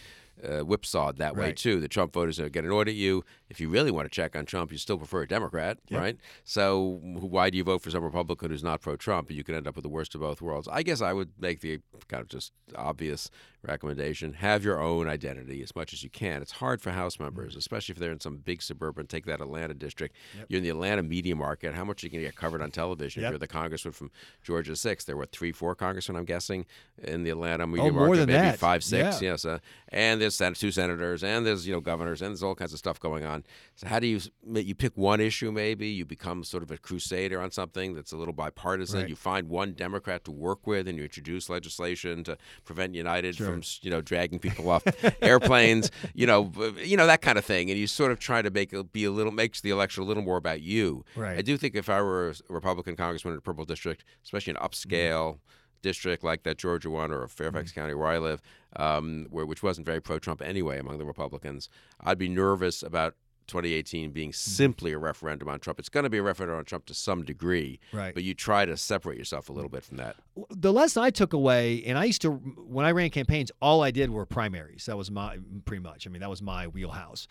uh, 0.47 0.61
whipsawed 0.61 1.19
that 1.19 1.37
way 1.37 1.47
Right. 1.47 1.57
too. 1.57 1.81
The 1.81 1.89
Trump 1.89 2.13
voters 2.13 2.41
are 2.41 2.49
going 2.49 2.65
to 2.65 2.71
audit 2.71 2.95
you. 2.95 3.25
If 3.49 3.61
you 3.61 3.69
really 3.69 3.91
want 3.91 4.07
to 4.07 4.11
check 4.15 4.35
on 4.37 4.45
Trump, 4.47 4.73
you 4.73 4.79
still 4.79 4.99
prefer 4.99 5.23
a 5.23 5.29
Democrat, 5.29 5.79
right? 5.91 6.17
So 6.45 6.99
why 7.03 7.51
do 7.51 7.57
you 7.59 7.65
vote 7.65 7.83
for 7.83 7.91
some 7.91 8.03
Republican 8.05 8.51
who's 8.51 8.65
not 8.65 8.81
pro-Trump? 8.81 9.31
You 9.31 9.45
can 9.45 9.55
end 9.55 9.67
up 9.69 9.77
with 9.77 9.83
the 9.85 9.89
worst 9.89 10.15
of 10.15 10.21
both 10.21 10.43
worlds. 10.43 10.69
I 10.71 10.83
guess 10.83 11.01
I 11.01 11.13
would 11.13 11.31
make 11.39 11.61
the 11.61 11.81
kind 12.09 12.21
of 12.23 12.29
just 12.29 12.53
obvious 12.75 13.31
recommendation: 13.63 14.35
have 14.35 14.65
your 14.65 14.81
own 14.81 15.09
identity 15.09 15.63
as 15.63 15.75
much 15.75 15.93
as 15.93 16.03
you 16.03 16.11
can. 16.11 16.43
It's 16.43 16.53
hard 16.53 16.81
for 16.81 16.91
House 16.91 17.19
members, 17.19 17.57
especially 17.57 17.93
if 17.95 17.99
they're 17.99 18.13
in 18.13 18.21
some 18.21 18.37
big 18.39 18.63
suburban. 18.63 19.07
Take 19.07 19.27
that 19.27 19.41
Atlanta 19.41 19.75
district. 19.75 20.17
You're 20.49 20.59
in 20.59 20.65
the 20.65 20.71
Atlanta 20.71 21.03
media 21.03 21.37
market. 21.37 21.75
How 21.75 21.85
much 21.85 22.03
are 22.03 22.07
you 22.07 22.11
going 22.11 22.23
to 22.23 22.29
get 22.29 22.37
covered 22.37 22.63
on 22.63 22.71
television? 22.71 23.23
Yep. 23.23 23.29
If 23.29 23.33
you're 23.33 23.39
the 23.39 23.47
congressman 23.49 23.93
from 23.93 24.11
Georgia 24.43 24.77
Six, 24.77 25.05
there 25.05 25.17
were 25.17 25.27
three, 25.27 25.53
four 25.53 25.75
congressmen, 25.75 26.17
I'm 26.17 26.25
guessing, 26.25 26.67
in 27.03 27.23
the 27.25 27.31
Atlanta 27.31 27.67
media 27.67 27.85
Oh, 27.85 27.91
more 27.93 28.07
market. 28.07 28.21
than 28.21 28.29
maybe 28.29 28.41
that. 28.49 28.59
five, 28.59 28.83
six. 28.85 29.21
Yeah. 29.23 29.31
Yes, 29.33 29.45
uh, 29.45 29.59
and 29.89 30.21
there's 30.21 30.39
two 30.59 30.71
senators, 30.71 31.23
and 31.25 31.47
there's 31.47 31.67
you 31.67 31.73
know 31.73 31.81
governors, 31.81 32.23
and 32.23 32.31
there's 32.31 32.43
all 32.43 32.55
kinds 32.55 32.73
of 32.73 32.79
stuff 32.79 32.99
going 33.01 33.25
on. 33.25 33.45
So 33.77 33.87
how 33.87 33.99
do 33.99 34.07
you 34.07 34.21
you 34.53 34.75
pick 34.75 34.97
one 34.97 35.21
issue? 35.21 35.53
Maybe 35.53 35.89
you 35.89 36.05
become 36.05 36.45
sort 36.45 36.63
of 36.63 36.71
a 36.71 36.79
crusader 36.79 37.41
on 37.41 37.51
something 37.51 37.95
that's 37.95 38.13
a 38.13 38.17
little 38.17 38.35
bipartisan. 38.35 39.01
Right. 39.01 39.09
You 39.09 39.17
find 39.17 39.49
one 39.49 39.73
Democrat 39.73 40.25
to 40.25 40.31
work 40.31 40.67
with, 40.67 40.89
and 40.89 40.99
you 40.99 41.05
introduce 41.05 41.49
legislation 41.49 42.25
to 42.25 42.37
prevent 42.65 42.95
United 42.95 43.37
Sure. 43.37 43.52
From 43.53 43.63
you 43.83 43.91
know 43.91 44.01
dragging 44.01 44.39
people 44.39 44.69
off 44.71 44.83
airplanes. 45.21 45.91
You 46.15 46.27
know, 46.27 46.53
you 46.83 46.97
know 46.97 47.07
that 47.07 47.23
kind 47.23 47.39
of 47.39 47.45
thing, 47.45 47.71
and 47.71 47.79
you 47.79 47.87
sort 47.87 48.13
of 48.13 48.19
try 48.19 48.43
to 48.43 48.51
make 48.51 48.73
it 48.73 48.93
be 48.93 49.05
a 49.05 49.11
little 49.11 49.33
makes 49.33 49.61
the 49.61 49.71
election 49.71 50.03
a 50.03 50.07
little 50.07 50.23
more 50.23 50.37
about 50.37 50.61
you. 50.61 51.05
Right. 51.17 51.39
I 51.39 51.43
do 51.43 51.57
think 51.57 51.75
if 51.75 51.89
I 51.89 52.03
were 52.03 52.31
a 52.31 52.35
Republican 52.53 52.97
congressman 52.97 53.33
in 53.33 53.39
a 53.39 53.41
purple 53.41 53.65
district, 53.65 54.05
especially 54.25 54.53
an 54.53 54.59
upscale 54.59 55.39
district 55.83 56.23
like 56.23 56.45
that 56.45 56.59
Georgia 56.59 56.91
one 56.91 57.13
or 57.13 57.27
Fairfax 57.29 57.73
County 57.73 57.95
where 57.95 58.09
I 58.09 58.19
live, 58.19 58.41
um, 58.77 59.27
where 59.31 59.45
which 59.45 59.63
wasn't 59.63 59.87
very 59.87 60.01
pro-Trump 60.01 60.43
anyway 60.43 60.79
among 60.79 60.99
the 60.99 61.05
Republicans, 61.05 61.69
I'd 62.01 62.19
be 62.19 62.29
nervous 62.29 62.83
about 62.83 63.15
2018 63.53 64.11
being 64.11 64.33
simply 64.33 64.93
a 64.93 64.99
referendum 64.99 65.49
on 65.49 65.61
Trump. 65.61 65.79
It's 65.79 65.89
going 65.89 66.05
to 66.05 66.11
be 66.11 66.19
a 66.19 66.23
referendum 66.23 66.57
on 66.59 66.65
Trump 66.65 66.87
to 66.87 66.95
some 66.95 67.23
degree, 67.25 67.79
Right. 67.93 68.15
but 68.15 68.23
you 68.25 68.35
try 68.35 68.65
to 68.65 68.77
separate 68.77 69.19
yourself 69.19 69.49
a 69.49 69.53
little 69.53 69.69
bit 69.71 69.85
from 69.85 69.99
that. 69.99 70.17
the 70.51 70.73
lesson 70.73 71.03
I 71.03 71.11
took 71.11 71.33
away, 71.33 71.85
and 71.85 71.99
I 71.99 72.05
used 72.05 72.23
to 72.23 72.31
when 72.31 72.85
I 72.87 72.91
ran 72.93 73.11
campaigns, 73.11 73.53
all 73.61 73.83
I 73.83 73.91
did 73.91 74.11
were 74.11 74.27
primaries. 74.27 74.87
That 74.87 74.97
was 74.97 75.11
my 75.11 75.39
pretty 75.65 75.83
much. 75.83 76.07
I 76.07 76.11
mean, 76.11 76.21
that 76.21 76.31
was 76.31 76.43
my 76.43 76.67
wheelhouse, 76.67 77.29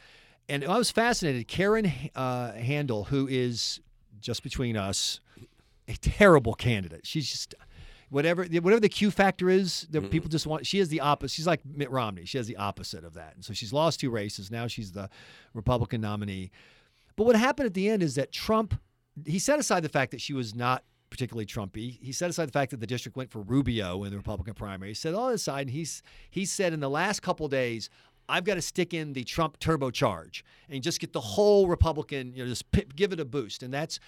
and 0.47 0.63
I 0.63 0.77
was 0.77 0.91
fascinated. 0.91 1.47
Karen 1.47 1.91
uh, 2.15 2.53
Handel, 2.53 3.05
who 3.05 3.27
is 3.27 3.79
just 4.19 4.43
between 4.43 4.77
us, 4.77 5.19
a 5.87 5.93
terrible 5.95 6.53
candidate. 6.53 7.05
She's 7.07 7.29
just 7.29 7.55
whatever 8.11 8.43
whatever 8.43 8.79
the 8.79 8.89
Q 8.89 9.09
factor 9.09 9.49
is 9.49 9.87
that 9.89 10.11
people 10.11 10.29
just 10.29 10.45
want. 10.45 10.67
She 10.67 10.77
has 10.77 10.89
the 10.89 10.99
opposite. 10.99 11.33
She's 11.33 11.47
like 11.47 11.61
Mitt 11.65 11.89
Romney. 11.89 12.25
She 12.25 12.37
has 12.37 12.45
the 12.45 12.57
opposite 12.57 13.03
of 13.03 13.15
that, 13.15 13.33
and 13.33 13.43
so 13.43 13.53
she's 13.53 13.73
lost 13.73 13.99
two 13.99 14.11
races. 14.11 14.51
Now 14.51 14.67
she's 14.67 14.91
the 14.91 15.09
Republican 15.55 16.01
nominee. 16.01 16.51
But 17.15 17.25
what 17.25 17.35
happened 17.35 17.65
at 17.65 17.73
the 17.73 17.89
end 17.89 18.03
is 18.03 18.15
that 18.15 18.31
Trump, 18.31 18.79
he 19.25 19.39
set 19.39 19.59
aside 19.59 19.83
the 19.83 19.89
fact 19.89 20.11
that 20.11 20.21
she 20.21 20.33
was 20.33 20.53
not 20.53 20.83
particularly 21.09 21.45
Trumpy. 21.45 21.99
He 22.01 22.11
set 22.11 22.29
aside 22.29 22.47
the 22.47 22.53
fact 22.53 22.71
that 22.71 22.79
the 22.79 22.87
district 22.87 23.17
went 23.17 23.31
for 23.31 23.41
Rubio 23.41 24.03
in 24.03 24.11
the 24.11 24.17
Republican 24.17 24.53
primary. 24.53 24.91
He 24.91 24.93
set 24.93 25.13
all 25.13 25.27
that 25.27 25.35
aside, 25.35 25.61
and 25.61 25.71
he's 25.71 26.03
he 26.29 26.45
said 26.45 26.73
in 26.73 26.79
the 26.79 26.89
last 26.89 27.21
couple 27.21 27.45
of 27.45 27.51
days, 27.51 27.89
I've 28.29 28.45
got 28.45 28.55
to 28.55 28.61
stick 28.61 28.93
in 28.93 29.13
the 29.13 29.23
Trump 29.23 29.59
turbocharge 29.59 30.43
and 30.69 30.81
just 30.81 30.99
get 30.99 31.11
the 31.11 31.19
whole 31.21 31.67
Republican, 31.67 32.33
you 32.33 32.43
know, 32.43 32.49
just 32.49 32.71
p- 32.71 32.85
give 32.95 33.11
it 33.11 33.19
a 33.19 33.25
boost. 33.25 33.61
And 33.61 33.73
that's, 33.73 33.99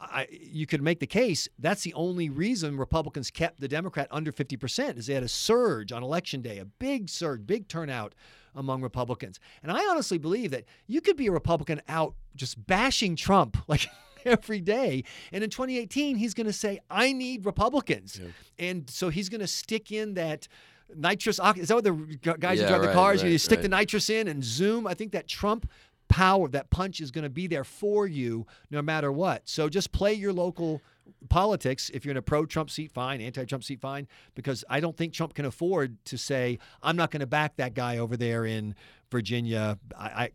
I, 0.00 0.26
you 0.30 0.66
could 0.66 0.80
make 0.82 0.98
the 0.98 1.06
case 1.06 1.46
that's 1.58 1.82
the 1.82 1.92
only 1.94 2.30
reason 2.30 2.76
Republicans 2.78 3.30
kept 3.30 3.60
the 3.60 3.68
Democrat 3.68 4.08
under 4.10 4.32
50% 4.32 4.96
is 4.96 5.06
they 5.06 5.14
had 5.14 5.22
a 5.22 5.28
surge 5.28 5.92
on 5.92 6.02
election 6.02 6.40
day, 6.40 6.58
a 6.58 6.64
big 6.64 7.08
surge, 7.10 7.46
big 7.46 7.68
turnout 7.68 8.14
among 8.54 8.80
Republicans. 8.82 9.38
And 9.62 9.70
I 9.70 9.86
honestly 9.90 10.16
believe 10.18 10.50
that 10.52 10.64
you 10.86 11.00
could 11.00 11.16
be 11.16 11.26
a 11.26 11.32
Republican 11.32 11.82
out 11.88 12.14
just 12.34 12.66
bashing 12.66 13.14
Trump 13.14 13.58
like 13.68 13.86
every 14.24 14.60
day. 14.60 15.04
And 15.32 15.44
in 15.44 15.50
2018, 15.50 16.16
he's 16.16 16.32
going 16.34 16.46
to 16.46 16.52
say, 16.52 16.80
I 16.90 17.12
need 17.12 17.44
Republicans. 17.44 18.20
And 18.58 18.88
so 18.88 19.10
he's 19.10 19.28
going 19.28 19.40
to 19.42 19.46
stick 19.46 19.92
in 19.92 20.14
that 20.14 20.48
nitrous 20.96 21.38
oxide. 21.38 21.62
Is 21.62 21.68
that 21.68 21.74
what 21.76 21.84
the 21.84 21.92
guys 22.38 22.58
who 22.58 22.64
Yeah, 22.64 22.68
drive 22.70 22.80
the 22.82 22.88
right, 22.88 22.94
cars? 22.94 23.22
you 23.22 23.30
right, 23.30 23.40
stick 23.40 23.62
the 23.62 23.68
nitrous 23.68 24.10
in 24.10 24.28
and 24.28 24.42
zoom. 24.42 24.86
I 24.86 24.94
think 24.94 25.12
that 25.12 25.28
Trump 25.28 25.70
power, 26.10 26.48
that 26.48 26.68
punch 26.68 27.00
is 27.00 27.10
going 27.10 27.22
to 27.22 27.30
be 27.30 27.46
there 27.46 27.64
for 27.64 28.06
you 28.06 28.46
no 28.70 28.82
matter 28.82 29.10
what. 29.10 29.48
So 29.48 29.70
just 29.70 29.92
play 29.92 30.12
your 30.12 30.32
local 30.34 30.82
politics. 31.30 31.90
If 31.94 32.04
you're 32.04 32.10
in 32.10 32.18
a 32.18 32.22
pro 32.22 32.44
Trump 32.44 32.68
seat, 32.68 32.92
fine. 32.92 33.22
Anti 33.22 33.44
Trump 33.44 33.64
seat, 33.64 33.80
fine. 33.80 34.06
Because 34.34 34.64
I 34.68 34.80
don't 34.80 34.96
think 34.96 35.14
Trump 35.14 35.32
can 35.34 35.46
afford 35.46 35.96
to 36.06 36.18
say, 36.18 36.58
I'm 36.82 36.96
not 36.96 37.10
going 37.10 37.20
to 37.20 37.26
back 37.26 37.56
that 37.56 37.74
guy 37.74 37.98
over 37.98 38.16
there 38.16 38.44
in 38.44 38.74
Virginia 39.10 39.78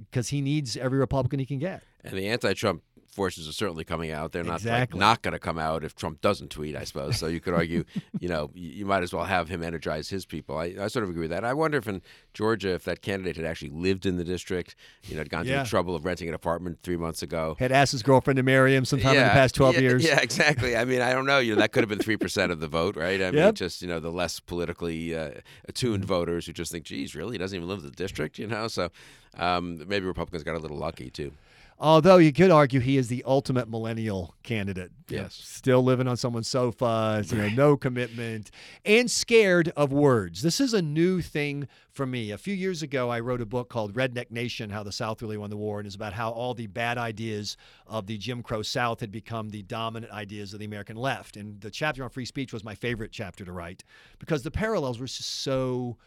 because 0.10 0.30
he 0.30 0.42
needs 0.42 0.76
every 0.76 0.98
Republican 0.98 1.40
he 1.40 1.46
can 1.46 1.60
get. 1.60 1.84
And 2.04 2.18
the 2.18 2.28
anti-Trump 2.28 2.82
forces 3.16 3.48
are 3.48 3.54
certainly 3.54 3.84
coming 3.84 4.12
out. 4.12 4.34
They're 4.34 4.44
not 4.44 4.58
Exactly. 4.58 5.00
like, 5.00 5.00
not 5.00 5.22
going 5.22 5.32
to 5.32 5.40
come 5.40 5.58
out 5.58 5.84
if 5.84 5.96
Trump 5.96 6.22
doesn't 6.22 6.50
tweet, 6.52 6.76
I 6.76 6.84
suppose. 6.84 7.18
So 7.18 7.28
you 7.28 7.40
could 7.40 7.54
argue, 7.54 7.86
you 8.20 8.28
know, 8.28 8.52
you, 8.54 8.86
might 8.86 9.02
as 9.04 9.14
well 9.14 9.24
have 9.24 9.48
him 9.50 9.64
energize 9.64 10.10
his 10.10 10.26
people. 10.26 10.58
I, 10.58 10.76
I 10.80 10.88
sort 10.88 11.04
of 11.04 11.10
agree 11.10 11.22
with 11.22 11.32
that. 11.32 11.44
I 11.46 11.54
wonder 11.54 11.78
if 11.78 11.88
in 11.88 12.02
Georgia, 12.34 12.74
if 12.74 12.84
that 12.84 13.02
candidate 13.02 13.38
had 13.38 13.46
actually 13.46 13.70
lived 13.72 14.06
in 14.06 14.18
the 14.18 14.24
district, 14.24 14.76
you 15.06 15.16
know, 15.16 15.20
had 15.22 15.30
gone 15.30 15.46
Yeah. 15.46 15.58
to 15.60 15.64
the 15.64 15.70
trouble 15.70 15.96
of 15.96 16.06
renting 16.06 16.28
an 16.28 16.34
apartment 16.34 16.80
three 16.84 16.98
months 16.98 17.24
ago. 17.24 17.56
Had 17.58 17.72
asked 17.72 17.94
his 17.94 18.04
girlfriend 18.04 18.38
to 18.38 18.44
marry 18.44 18.76
him 18.76 18.86
sometime 18.86 19.16
in 19.16 19.24
the 19.24 19.30
past 19.30 19.56
12 19.56 19.76
yeah, 19.76 19.82
years. 19.82 20.04
Yeah, 20.04 20.20
exactly. 20.22 20.76
I 20.76 20.84
mean, 20.86 21.02
I 21.02 21.14
don't 21.14 21.26
know. 21.26 21.40
You 21.40 21.56
know, 21.56 21.62
that 21.62 21.72
could 21.72 21.84
have 21.84 21.90
been 21.90 22.00
three 22.00 22.18
percent 22.18 22.52
of 22.52 22.60
the 22.60 22.68
vote, 22.68 22.96
right? 22.96 23.22
I 23.22 23.32
mean, 23.32 23.54
just 23.54 23.82
you 23.82 23.88
know, 23.88 24.00
the 24.00 24.12
less 24.12 24.40
politically 24.40 25.16
uh, 25.16 25.32
attuned 25.70 26.06
voters 26.06 26.46
who 26.46 26.54
just 26.54 26.72
think, 26.72 26.86
"Geez, 26.86 27.16
really? 27.16 27.34
He 27.34 27.38
doesn't 27.38 27.56
even 27.56 27.68
live 27.68 27.80
in 27.80 27.86
the 27.86 27.92
district," 27.92 28.38
you 28.38 28.48
know. 28.48 28.68
So 28.68 28.90
um, 29.38 29.78
maybe 29.88 30.06
Republicans 30.06 30.44
got 30.44 30.56
a 30.56 30.60
little 30.60 30.78
lucky 30.78 31.10
too. 31.10 31.32
Although 31.78 32.18
you 32.18 32.32
could 32.32 32.52
argue 32.52 32.80
he 32.80 32.96
is 32.96 33.10
the 33.10 33.22
ultimate 33.26 33.70
millennial 33.70 34.34
candidate. 34.44 34.92
Yes. 35.10 35.34
still 35.34 35.84
living 35.84 36.08
on 36.08 36.16
someone's 36.16 36.48
sofa, 36.48 37.22
you 37.28 37.38
know, 37.38 37.50
no 37.50 37.76
commitment, 37.76 38.50
and 38.86 39.12
scared 39.12 39.74
of 39.76 39.92
words. 39.92 40.42
This 40.42 40.62
is 40.62 40.74
a 40.74 40.82
new 40.82 41.22
thing 41.22 41.68
for 41.92 42.06
me. 42.06 42.32
A 42.32 42.38
few 42.38 42.56
years 42.56 42.82
ago, 42.82 43.10
I 43.10 43.20
wrote 43.20 43.42
a 43.42 43.46
book 43.46 43.70
called 43.70 43.94
Redneck 43.94 44.32
Nation 44.32 44.70
How 44.70 44.84
the 44.84 44.92
South 44.92 45.22
Really 45.22 45.36
Won 45.36 45.50
the 45.50 45.58
War, 45.58 45.80
and 45.80 45.86
it's 45.86 45.98
about 45.98 46.14
how 46.14 46.32
all 46.32 46.54
the 46.54 46.68
bad 46.68 46.98
ideas 46.98 47.58
of 47.88 48.08
the 48.08 48.18
Jim 48.18 48.42
Crow 48.42 48.62
South 48.62 49.02
had 49.02 49.12
become 49.12 49.50
the 49.50 49.64
dominant 49.64 50.14
ideas 50.14 50.54
of 50.54 50.60
the 50.60 50.66
American 50.66 50.96
left. 50.96 51.36
And 51.36 51.60
the 51.60 51.72
chapter 51.72 52.06
on 52.06 52.10
free 52.10 52.26
speech 52.26 52.54
was 52.54 52.64
my 52.64 52.74
favorite 52.74 53.12
chapter 53.12 53.44
to 53.44 53.52
write 53.52 53.84
because 54.18 54.44
the 54.44 54.52
parallels 54.52 54.98
were 54.98 55.08
just 55.08 55.42
so 55.42 55.98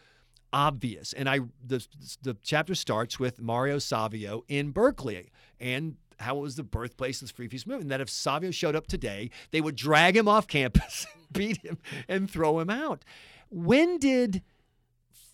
obvious. 0.53 1.13
And 1.13 1.29
I 1.29 1.39
the 1.65 1.85
the 2.21 2.37
chapter 2.43 2.75
starts 2.75 3.19
with 3.19 3.41
Mario 3.41 3.79
Savio 3.79 4.43
in 4.47 4.71
Berkeley 4.71 5.31
and 5.59 5.97
how 6.19 6.37
it 6.37 6.41
was 6.41 6.55
the 6.55 6.63
birthplace 6.63 7.21
of 7.21 7.29
the 7.29 7.33
free 7.33 7.47
speech 7.47 7.65
movement. 7.65 7.89
That 7.89 8.01
if 8.01 8.09
Savio 8.09 8.51
showed 8.51 8.75
up 8.75 8.87
today, 8.87 9.29
they 9.51 9.61
would 9.61 9.75
drag 9.75 10.17
him 10.17 10.27
off 10.27 10.47
campus, 10.47 11.05
beat 11.31 11.63
him, 11.63 11.77
and 12.07 12.29
throw 12.29 12.59
him 12.59 12.69
out. 12.69 13.03
When 13.49 13.97
did 13.97 14.41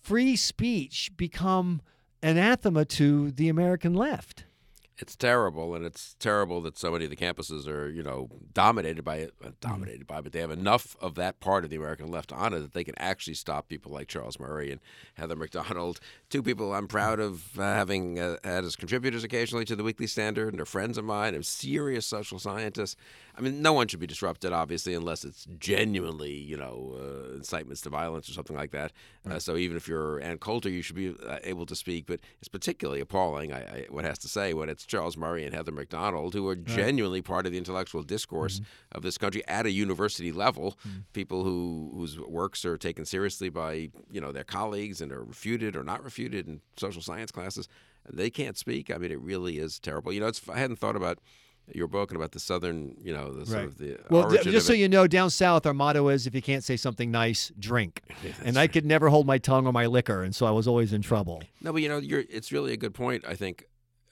free 0.02 0.36
speech 0.36 1.12
become 1.16 1.82
anathema 2.22 2.84
to 2.84 3.30
the 3.30 3.48
American 3.48 3.94
left? 3.94 4.44
It's 4.98 5.14
terrible, 5.14 5.74
and 5.74 5.84
it's 5.84 6.16
terrible 6.18 6.62
that 6.62 6.78
so 6.78 6.90
many 6.90 7.04
of 7.04 7.10
the 7.10 7.16
campuses 7.16 7.68
are, 7.68 7.86
you 7.90 8.02
know, 8.02 8.30
dominated 8.54 9.04
by 9.04 9.16
it. 9.16 9.34
uh, 9.44 9.50
Dominated 9.60 10.06
by, 10.06 10.22
but 10.22 10.32
they 10.32 10.40
have 10.40 10.50
enough 10.50 10.96
of 11.02 11.16
that 11.16 11.38
part 11.38 11.64
of 11.64 11.70
the 11.70 11.76
American 11.76 12.10
left 12.10 12.32
on 12.32 12.54
it 12.54 12.60
that 12.60 12.72
they 12.72 12.82
can 12.82 12.94
actually 12.96 13.34
stop 13.34 13.68
people 13.68 13.92
like 13.92 14.08
Charles 14.08 14.40
Murray 14.40 14.72
and 14.72 14.80
Heather 15.14 15.36
Mac 15.36 15.50
Donald, 15.50 16.00
two 16.30 16.42
people 16.42 16.72
I'm 16.72 16.88
proud 16.88 17.20
of 17.20 17.58
uh, 17.58 17.62
having 17.62 18.18
uh, 18.18 18.36
had 18.42 18.64
as 18.64 18.74
contributors 18.74 19.22
occasionally 19.22 19.66
to 19.66 19.76
the 19.76 19.84
Weekly 19.84 20.06
Standard, 20.06 20.48
and 20.48 20.58
they're 20.58 20.64
friends 20.64 20.96
of 20.96 21.04
mine, 21.04 21.34
and 21.34 21.44
serious 21.44 22.06
social 22.06 22.38
scientists. 22.38 22.96
I 23.36 23.42
mean, 23.42 23.60
no 23.60 23.74
one 23.74 23.88
should 23.88 24.00
be 24.00 24.06
disrupted, 24.06 24.54
obviously, 24.54 24.94
unless 24.94 25.22
it's 25.22 25.46
genuinely, 25.58 26.32
you 26.32 26.56
know, 26.56 26.96
uh, 26.98 27.34
incitements 27.34 27.82
to 27.82 27.90
violence 27.90 28.30
or 28.30 28.32
something 28.32 28.56
like 28.56 28.70
that. 28.70 28.92
Uh, 29.30 29.38
so 29.38 29.58
even 29.58 29.76
if 29.76 29.86
you're 29.86 30.22
Ann 30.22 30.38
Coulter, 30.38 30.70
you 30.70 30.80
should 30.80 30.96
be 30.96 31.14
uh, 31.26 31.38
able 31.44 31.66
to 31.66 31.76
speak. 31.76 32.06
But 32.06 32.20
it's 32.38 32.48
particularly 32.48 33.00
appalling, 33.00 33.52
I, 33.52 33.58
I, 33.58 33.86
one 33.90 34.04
has 34.04 34.18
to 34.20 34.28
say, 34.28 34.54
when 34.54 34.70
it's 34.70 34.85
Charles 34.86 35.16
Murray 35.16 35.44
and 35.44 35.54
Heather 35.54 35.72
Mac 35.72 35.88
Donald, 35.88 36.34
who 36.34 36.46
are 36.48 36.56
genuinely 36.56 37.22
part 37.22 37.46
of 37.46 37.52
the 37.52 37.58
intellectual 37.58 38.02
discourse 38.02 38.56
Mm-hmm. 38.60 38.96
of 38.98 39.02
this 39.02 39.18
country 39.18 39.46
at 39.48 39.66
a 39.66 39.70
university 39.70 40.32
level. 40.32 40.78
People 41.12 41.42
who 41.44 41.90
whose 41.94 42.18
works 42.18 42.64
are 42.64 42.76
taken 42.78 43.04
seriously 43.04 43.48
by 43.48 43.90
you 44.10 44.20
know 44.20 44.32
their 44.32 44.44
colleagues 44.44 45.00
and 45.00 45.12
are 45.12 45.24
refuted 45.24 45.74
or 45.76 45.82
not 45.82 46.02
refuted 46.04 46.46
in 46.46 46.60
social 46.76 47.02
science 47.02 47.30
classes. 47.30 47.68
They 48.12 48.30
can't 48.30 48.56
speak. 48.56 48.90
I 48.90 48.98
mean, 48.98 49.10
it 49.10 49.20
really 49.20 49.58
is 49.58 49.78
terrible. 49.80 50.12
You 50.12 50.20
know, 50.20 50.28
it's, 50.28 50.40
I 50.48 50.58
hadn't 50.58 50.76
thought 50.76 50.94
about 50.96 51.18
your 51.74 51.88
book 51.88 52.12
and 52.12 52.16
about 52.16 52.30
the 52.30 52.38
southern, 52.38 52.94
you 53.02 53.12
know, 53.12 53.32
the 53.32 53.44
sort 53.44 53.58
Right. 53.58 53.66
of 53.66 53.78
the 53.78 53.98
Well, 54.08 54.30
just 54.44 54.68
so 54.68 54.72
you 54.72 54.88
know, 54.88 55.08
down 55.08 55.30
south, 55.30 55.66
our 55.66 55.74
motto 55.74 56.06
is 56.08 56.24
if 56.28 56.32
you 56.32 56.40
can't 56.40 56.62
say 56.62 56.76
something 56.76 57.10
nice, 57.10 57.50
drink. 57.58 58.02
and 58.44 58.56
I 58.56 58.68
could 58.68 58.86
never 58.86 59.08
hold 59.08 59.26
my 59.26 59.38
tongue 59.38 59.66
or 59.66 59.72
my 59.72 59.86
liquor, 59.86 60.22
and 60.22 60.32
so 60.32 60.46
I 60.46 60.52
was 60.52 60.68
always 60.68 60.92
in 60.92 61.02
trouble. 61.02 61.42
No, 61.60 61.72
but 61.72 61.82
you 61.82 61.88
know, 61.88 61.98
you're, 61.98 62.22
it's 62.30 62.52
really 62.52 62.72
a 62.72 62.76
good 62.76 62.94
point. 62.94 63.24
I 63.26 63.34
think, 63.34 63.64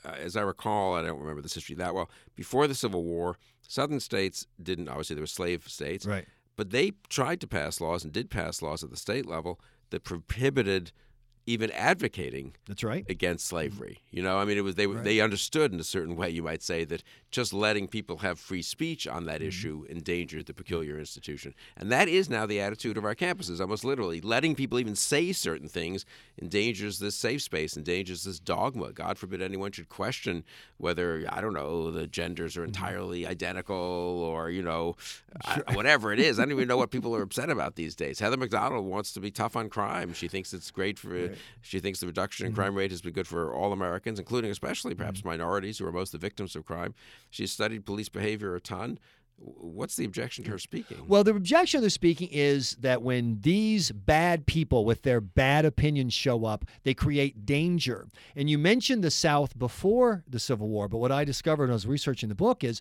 uh, 0.04 0.12
as 0.18 0.36
I 0.36 0.42
recall, 0.42 0.94
I 0.94 1.02
don't 1.02 1.20
remember 1.20 1.42
this 1.42 1.54
history 1.54 1.74
that 1.76 1.94
well. 1.94 2.10
Before 2.36 2.66
the 2.66 2.74
Civil 2.74 3.04
War, 3.04 3.38
Southern 3.66 4.00
states 4.00 4.46
didn't. 4.62 4.88
Obviously, 4.88 5.14
there 5.14 5.22
were 5.22 5.26
slave 5.26 5.68
states, 5.68 6.04
Right. 6.06 6.26
but 6.56 6.70
they 6.70 6.92
tried 7.08 7.40
to 7.40 7.46
pass 7.46 7.80
laws 7.80 8.04
and 8.04 8.12
did 8.12 8.30
pass 8.30 8.62
laws 8.62 8.82
at 8.84 8.90
the 8.90 8.96
state 8.96 9.26
level 9.26 9.60
that 9.90 10.04
prohibited 10.04 10.92
even 11.46 11.70
advocating 11.72 12.54
That's 12.66 12.82
right. 12.82 13.04
against 13.08 13.46
mm-hmm. 13.46 13.56
slavery. 13.56 14.00
You 14.10 14.22
know, 14.22 14.38
I 14.38 14.44
mean, 14.44 14.56
it 14.56 14.62
was 14.62 14.76
they 14.76 14.86
they 14.86 15.20
understood 15.20 15.72
in 15.72 15.80
a 15.80 15.84
certain 15.84 16.16
way, 16.16 16.30
you 16.30 16.42
might 16.42 16.62
say, 16.62 16.84
that 16.84 17.02
just 17.30 17.52
letting 17.52 17.88
people 17.88 18.18
have 18.18 18.38
free 18.38 18.62
speech 18.62 19.06
on 19.06 19.26
that 19.26 19.40
mm-hmm. 19.40 19.48
issue 19.48 19.86
endangered 19.88 20.46
the 20.46 20.54
peculiar 20.54 20.98
institution, 20.98 21.54
and 21.76 21.90
that 21.92 22.08
is 22.08 22.30
now 22.30 22.46
the 22.46 22.60
attitude 22.60 22.96
of 22.96 23.04
our 23.04 23.14
campuses. 23.14 23.60
Almost 23.60 23.84
literally, 23.84 24.20
letting 24.20 24.54
people 24.54 24.78
even 24.78 24.96
say 24.96 25.32
certain 25.32 25.68
things 25.68 26.06
endangers 26.40 26.98
this 26.98 27.14
safe 27.14 27.42
space, 27.42 27.76
endangers 27.76 28.24
this 28.24 28.40
dogma. 28.40 28.92
God 28.92 29.18
forbid 29.18 29.42
anyone 29.42 29.72
should 29.72 29.88
question 29.88 30.44
whether 30.78 31.24
I 31.28 31.40
don't 31.40 31.54
know 31.54 31.90
the 31.90 32.06
genders 32.06 32.56
are 32.56 32.60
mm-hmm. 32.60 32.68
entirely 32.68 33.26
identical 33.26 33.76
or 33.76 34.50
you 34.50 34.62
know 34.62 34.96
uh, 35.44 35.60
I- 35.66 35.74
whatever 35.74 36.12
it 36.12 36.20
is. 36.20 36.38
I 36.38 36.42
don't 36.42 36.52
even 36.52 36.68
know 36.68 36.76
what 36.76 36.90
people 36.90 37.14
are 37.14 37.22
upset 37.22 37.50
about 37.50 37.76
these 37.76 37.94
days. 37.94 38.18
Heather 38.18 38.36
Mac 38.36 38.50
Donald 38.50 38.86
wants 38.86 39.12
to 39.12 39.20
be 39.20 39.30
tough 39.30 39.56
on 39.56 39.68
crime. 39.68 40.14
She 40.14 40.28
thinks 40.28 40.54
it's 40.54 40.70
great 40.70 40.98
for. 40.98 41.33
She 41.60 41.80
thinks 41.80 42.00
the 42.00 42.06
reduction 42.06 42.46
in 42.46 42.52
mm-hmm. 42.52 42.60
crime 42.60 42.74
rate 42.74 42.90
has 42.90 43.00
been 43.00 43.12
good 43.12 43.26
for 43.26 43.54
all 43.54 43.72
Americans, 43.72 44.18
including 44.18 44.50
especially 44.50 44.94
perhaps 44.94 45.20
mm-hmm. 45.20 45.30
minorities 45.30 45.78
who 45.78 45.86
are 45.86 45.92
most 45.92 46.12
the 46.12 46.18
victims 46.18 46.56
of 46.56 46.64
crime. 46.64 46.94
She's 47.30 47.52
studied 47.52 47.86
police 47.86 48.08
behavior 48.08 48.54
a 48.54 48.60
ton. 48.60 48.98
What's 49.36 49.96
the 49.96 50.04
objection 50.04 50.44
to 50.44 50.52
her 50.52 50.58
speaking? 50.58 50.96
Well, 51.08 51.24
the 51.24 51.32
objection 51.32 51.80
they're 51.80 51.90
speaking 51.90 52.28
is 52.30 52.76
that 52.80 53.02
when 53.02 53.40
these 53.40 53.90
bad 53.90 54.46
people 54.46 54.84
with 54.84 55.02
their 55.02 55.20
bad 55.20 55.64
opinions 55.64 56.14
show 56.14 56.44
up, 56.44 56.64
they 56.84 56.94
create 56.94 57.44
danger. 57.44 58.06
And 58.36 58.48
you 58.48 58.58
mentioned 58.58 59.02
the 59.02 59.10
South 59.10 59.58
before 59.58 60.22
the 60.28 60.38
Civil 60.38 60.68
War, 60.68 60.88
but 60.88 60.98
what 60.98 61.10
I 61.10 61.24
discovered 61.24 61.64
when 61.64 61.70
I 61.70 61.74
was 61.74 61.86
researching 61.86 62.28
the 62.28 62.36
book 62.36 62.62
is 62.62 62.80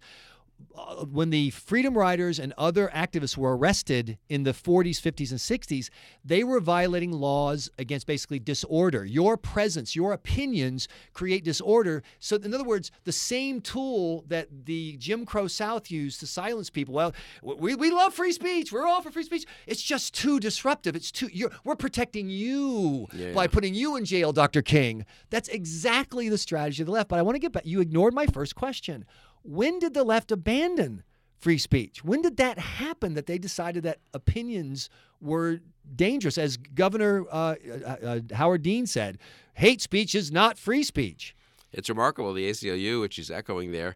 uh, 0.75 1.05
when 1.05 1.29
the 1.29 1.49
freedom 1.51 1.97
riders 1.97 2.39
and 2.39 2.53
other 2.57 2.89
activists 2.93 3.37
were 3.37 3.55
arrested 3.55 4.17
in 4.29 4.43
the 4.43 4.51
40s, 4.51 4.99
50s, 4.99 5.31
and 5.31 5.39
60s, 5.39 5.89
they 6.23 6.43
were 6.43 6.59
violating 6.59 7.11
laws 7.11 7.69
against 7.77 8.07
basically 8.07 8.39
disorder. 8.39 9.05
Your 9.05 9.37
presence, 9.37 9.95
your 9.95 10.13
opinions 10.13 10.87
create 11.13 11.43
disorder. 11.43 12.03
So, 12.19 12.37
in 12.37 12.53
other 12.53 12.63
words, 12.63 12.91
the 13.03 13.11
same 13.11 13.61
tool 13.61 14.23
that 14.27 14.47
the 14.65 14.97
Jim 14.97 15.25
Crow 15.25 15.47
South 15.47 15.91
used 15.91 16.19
to 16.21 16.27
silence 16.27 16.69
people. 16.69 16.93
Well, 16.93 17.13
we, 17.41 17.75
we 17.75 17.91
love 17.91 18.13
free 18.13 18.31
speech. 18.31 18.71
We're 18.71 18.87
all 18.87 19.01
for 19.01 19.11
free 19.11 19.23
speech. 19.23 19.45
It's 19.67 19.81
just 19.81 20.13
too 20.13 20.39
disruptive. 20.39 20.95
It's 20.95 21.11
too. 21.11 21.29
You're, 21.31 21.51
we're 21.63 21.75
protecting 21.75 22.29
you 22.29 23.07
Yeah, 23.13 23.33
by 23.33 23.47
putting 23.47 23.73
you 23.73 23.95
in 23.95 24.05
jail, 24.05 24.31
Dr. 24.31 24.61
King. 24.61 25.05
That's 25.29 25.49
exactly 25.49 26.29
the 26.29 26.37
strategy 26.37 26.83
of 26.83 26.87
the 26.87 26.91
left. 26.91 27.09
But 27.09 27.19
I 27.19 27.21
want 27.21 27.35
to 27.35 27.39
get 27.39 27.51
back. 27.51 27.65
You 27.65 27.81
ignored 27.81 28.13
my 28.13 28.25
first 28.27 28.55
question. 28.55 29.05
When 29.43 29.79
did 29.79 29.93
the 29.93 30.03
left 30.03 30.31
abandon 30.31 31.03
free 31.37 31.57
speech? 31.57 32.03
When 32.03 32.21
did 32.21 32.37
that 32.37 32.57
happen 32.57 33.13
that 33.13 33.25
they 33.25 33.37
decided 33.37 33.83
that 33.83 33.99
opinions 34.13 34.89
were 35.21 35.59
dangerous? 35.95 36.37
As 36.37 36.57
Governor 36.57 37.25
uh, 37.31 37.55
uh, 37.85 37.87
uh, 37.87 38.19
Howard 38.33 38.61
Dean 38.63 38.85
said, 38.87 39.17
hate 39.55 39.81
speech 39.81 40.15
is 40.15 40.31
not 40.31 40.57
free 40.57 40.83
speech. 40.83 41.35
It's 41.71 41.89
remarkable. 41.89 42.33
The 42.33 42.49
ACLU, 42.49 43.01
which 43.01 43.19
is 43.19 43.29
echoing 43.29 43.71
there, 43.71 43.95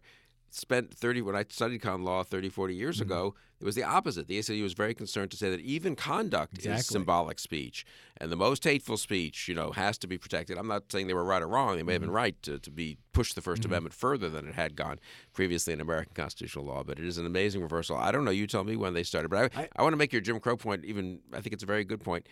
spent 0.50 0.92
30, 0.92 1.22
when 1.22 1.36
I 1.36 1.44
studied 1.48 1.78
con 1.80 2.02
law 2.04 2.22
30, 2.22 2.48
40 2.50 2.74
years 2.74 2.96
Mm-hmm. 2.96 3.02
ago, 3.10 3.34
it 3.60 3.64
was 3.64 3.74
the 3.74 3.82
opposite. 3.82 4.28
The 4.28 4.38
ACLU 4.38 4.62
was 4.62 4.72
very 4.74 4.94
concerned 4.94 5.30
to 5.32 5.36
say 5.36 5.50
that 5.50 5.60
even 5.60 5.96
conduct 5.96 6.54
Exactly. 6.58 6.78
is 6.78 6.86
symbolic 6.86 7.38
speech. 7.38 7.84
And 8.18 8.30
the 8.30 8.36
most 8.36 8.62
hateful 8.64 8.96
speech, 8.96 9.48
you 9.48 9.54
know, 9.54 9.72
has 9.72 9.98
to 9.98 10.06
be 10.06 10.16
protected. 10.18 10.58
I'm 10.58 10.68
not 10.68 10.90
saying 10.90 11.06
they 11.08 11.14
were 11.14 11.24
right 11.24 11.42
or 11.42 11.48
wrong. 11.48 11.76
They 11.76 11.82
may 11.82 11.92
have 11.94 12.02
Mm-hmm. 12.02 12.08
been 12.10 12.14
right 12.14 12.42
to, 12.42 12.58
to 12.60 12.70
be 12.70 12.98
push 13.12 13.32
the 13.32 13.40
1st 13.40 13.64
Amendment 13.64 13.94
further 13.94 14.28
than 14.30 14.46
it 14.48 14.54
had 14.54 14.76
gone 14.76 15.00
previously 15.32 15.72
in 15.72 15.80
American 15.80 16.12
constitutional 16.14 16.64
law. 16.64 16.82
But 16.84 16.98
it 17.00 17.04
is 17.04 17.18
an 17.18 17.26
amazing 17.26 17.62
reversal. 17.62 17.96
I 17.96 18.12
don't 18.12 18.24
know. 18.24 18.30
You 18.30 18.46
tell 18.46 18.62
me 18.64 18.76
when 18.76 18.94
they 18.94 19.02
started. 19.02 19.28
But 19.28 19.52
I, 19.56 19.68
I, 19.76 19.82
want 19.82 19.92
to 19.92 19.96
make 19.96 20.12
your 20.12 20.22
Jim 20.22 20.38
Crow 20.38 20.56
point 20.56 20.84
even, 20.84 21.18
I 21.32 21.40
think 21.40 21.52
it's 21.52 21.64
a 21.64 21.66
very 21.66 21.82
good 21.84 22.00
point. 22.02 22.26